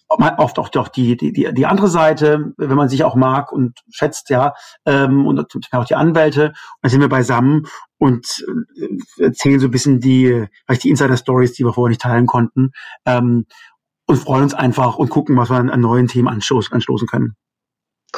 [0.08, 4.30] oft auch doch die, die, die, andere Seite, wenn man sich auch mag und schätzt,
[4.30, 4.54] ja,
[4.86, 5.38] ähm, und
[5.72, 6.48] auch die Anwälte.
[6.48, 7.66] Und dann sind wir beisammen
[7.98, 8.44] und
[8.78, 12.70] äh, erzählen so ein bisschen die, vielleicht die Insider-Stories, die wir vorher nicht teilen konnten,
[13.04, 13.46] ähm,
[14.06, 17.36] und freuen uns einfach und gucken, was wir an, an neuen Themen anstoßen, anstoßen können.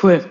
[0.00, 0.24] Cool.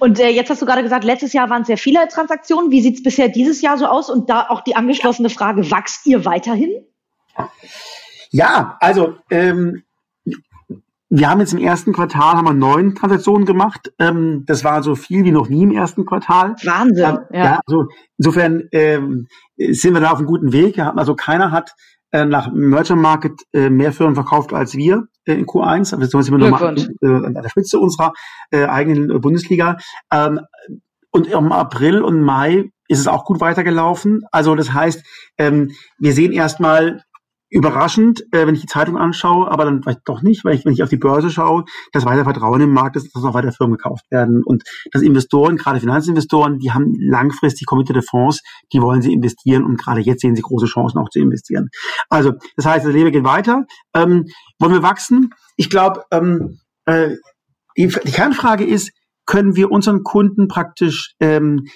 [0.00, 2.72] Und äh, jetzt hast du gerade gesagt, letztes Jahr waren es sehr viele Transaktionen.
[2.72, 4.10] Wie sieht's bisher dieses Jahr so aus?
[4.10, 6.84] Und da auch die angeschlossene Frage, wachst ihr weiterhin?
[8.30, 9.83] Ja, also ähm,
[11.16, 13.92] wir haben jetzt im ersten Quartal haben wir neun Transaktionen gemacht.
[14.00, 16.56] Ähm, das war so viel wie noch nie im ersten Quartal.
[16.64, 17.04] Wahnsinn.
[17.04, 17.44] Ähm, ja.
[17.44, 17.60] ja.
[17.64, 17.86] also
[18.18, 20.78] insofern ähm, sind wir da auf einem guten Weg.
[20.80, 21.70] Also keiner hat
[22.10, 25.94] äh, nach Merchant Market äh, mehr Firmen verkauft als wir äh, in Q1.
[25.96, 28.12] Also sind wir nochmal äh, an der Spitze unserer
[28.50, 29.76] äh, eigenen Bundesliga.
[30.12, 30.40] Ähm,
[31.12, 34.22] und im April und Mai ist es auch gut weitergelaufen.
[34.32, 35.04] Also das heißt,
[35.38, 37.04] ähm, wir sehen erstmal
[37.54, 40.72] überraschend, äh, wenn ich die Zeitung anschaue, aber dann vielleicht doch nicht, weil ich, wenn
[40.72, 43.76] ich auf die Börse schaue, dass weiter Vertrauen im Markt ist, dass noch weiter Firmen
[43.76, 48.42] gekauft werden und dass Investoren, gerade Finanzinvestoren, die haben langfristig committed Fonds,
[48.72, 51.68] die wollen sie investieren und gerade jetzt sehen sie große Chancen auch zu investieren.
[52.08, 53.66] Also das heißt, das Leben geht weiter.
[53.94, 54.26] Ähm,
[54.58, 55.30] wollen wir wachsen?
[55.56, 57.10] Ich glaube, ähm, äh,
[57.76, 58.90] die, die Kernfrage ist,
[59.26, 61.68] können wir unseren Kunden praktisch ähm,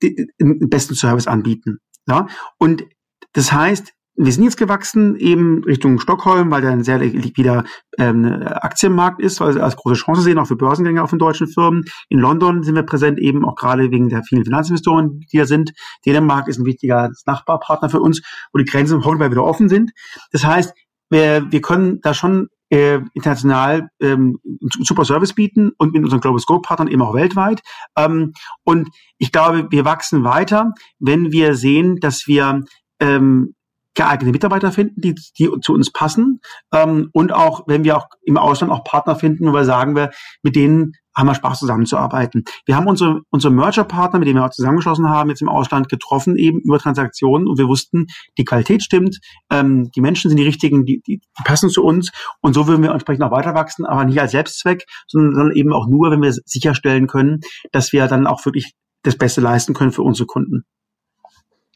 [0.00, 1.78] den besten Service anbieten?
[2.06, 2.28] Ja?
[2.58, 2.84] Und
[3.32, 7.64] das heißt, wir sind jetzt gewachsen eben Richtung Stockholm, weil da ein sehr liquider
[7.98, 11.48] ähm, Aktienmarkt ist, weil wir als große Chance sehen, auch für Börsengänge auf den deutschen
[11.48, 11.84] Firmen.
[12.08, 15.72] In London sind wir präsent, eben auch gerade wegen der vielen Finanzinvestoren, die da sind.
[16.04, 19.92] Dänemark ist ein wichtiger Nachbarpartner für uns, wo die Grenzen hoffentlich wieder offen sind.
[20.32, 20.72] Das heißt,
[21.10, 24.38] wir, wir können da schon äh, international ähm,
[24.82, 27.60] super Service bieten und mit unseren Global Scope Partnern eben auch weltweit.
[27.96, 28.32] Ähm,
[28.64, 28.88] und
[29.18, 32.64] ich glaube, wir wachsen weiter, wenn wir sehen, dass wir
[32.98, 33.54] ähm,
[33.96, 36.40] geeignete Mitarbeiter finden, die, die zu uns passen.
[36.72, 40.10] Ähm, und auch, wenn wir auch im Ausland auch Partner finden, wo wir sagen wir,
[40.42, 42.44] mit denen haben wir Spaß zusammenzuarbeiten.
[42.66, 46.36] Wir haben unsere, unsere Merger-Partner, mit denen wir auch zusammengeschlossen haben, jetzt im Ausland getroffen,
[46.36, 49.18] eben über Transaktionen und wir wussten, die Qualität stimmt,
[49.50, 52.10] ähm, die Menschen sind die richtigen, die, die, die passen zu uns
[52.42, 55.72] und so würden wir entsprechend auch weiter wachsen, aber nicht als Selbstzweck, sondern, sondern eben
[55.72, 57.40] auch nur, wenn wir sicherstellen können,
[57.72, 60.64] dass wir dann auch wirklich das Beste leisten können für unsere Kunden.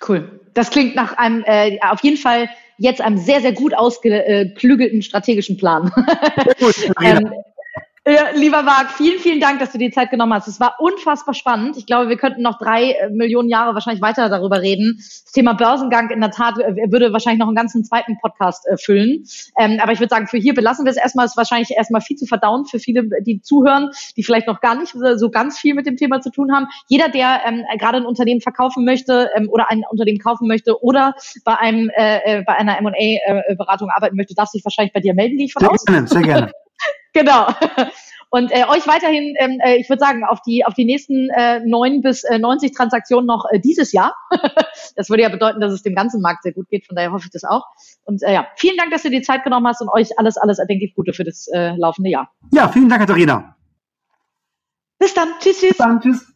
[0.06, 0.40] Cool.
[0.54, 2.48] Das klingt nach einem, äh, auf jeden Fall
[2.78, 5.92] jetzt einem sehr, sehr gut ausgeklügelten strategischen Plan.
[7.02, 7.30] Ähm,
[8.08, 10.48] ja, lieber Marc, vielen, vielen Dank, dass du dir Zeit genommen hast.
[10.48, 11.76] Es war unfassbar spannend.
[11.76, 14.94] Ich glaube, wir könnten noch drei äh, Millionen Jahre wahrscheinlich weiter darüber reden.
[14.96, 18.78] Das Thema Börsengang in der Tat äh, würde wahrscheinlich noch einen ganzen zweiten Podcast äh,
[18.78, 19.24] füllen.
[19.58, 21.26] Ähm, aber ich würde sagen, für hier belassen wir es erstmal.
[21.26, 24.76] Es ist wahrscheinlich erstmal viel zu verdauen für viele, die zuhören, die vielleicht noch gar
[24.76, 26.68] nicht so ganz viel mit dem Thema zu tun haben.
[26.88, 31.14] Jeder, der ähm, gerade ein Unternehmen verkaufen möchte ähm, oder ein Unternehmen kaufen möchte oder
[31.44, 35.36] bei einem äh, äh bei einer M&A-Beratung arbeiten möchte, darf sich wahrscheinlich bei dir melden,
[35.36, 35.84] gehe ich von sehr aus.
[35.84, 36.52] Gerne, sehr gerne.
[37.12, 37.48] genau.
[38.32, 41.60] Und äh, euch weiterhin, ähm, äh, ich würde sagen, auf die auf die nächsten äh,
[41.66, 44.14] 9 bis äh, 90 Transaktionen noch äh, dieses Jahr.
[44.96, 46.86] das würde ja bedeuten, dass es dem ganzen Markt sehr gut geht.
[46.86, 47.66] Von daher hoffe ich das auch.
[48.04, 50.60] Und äh, ja, vielen Dank, dass du dir Zeit genommen hast und euch alles, alles
[50.60, 52.30] erdenklich Gute für das äh, laufende Jahr.
[52.52, 53.56] Ja, vielen Dank, Katharina.
[55.00, 55.30] Bis dann.
[55.40, 55.70] Tschüss, tschüss.
[55.70, 56.32] Bis dann, tschüss.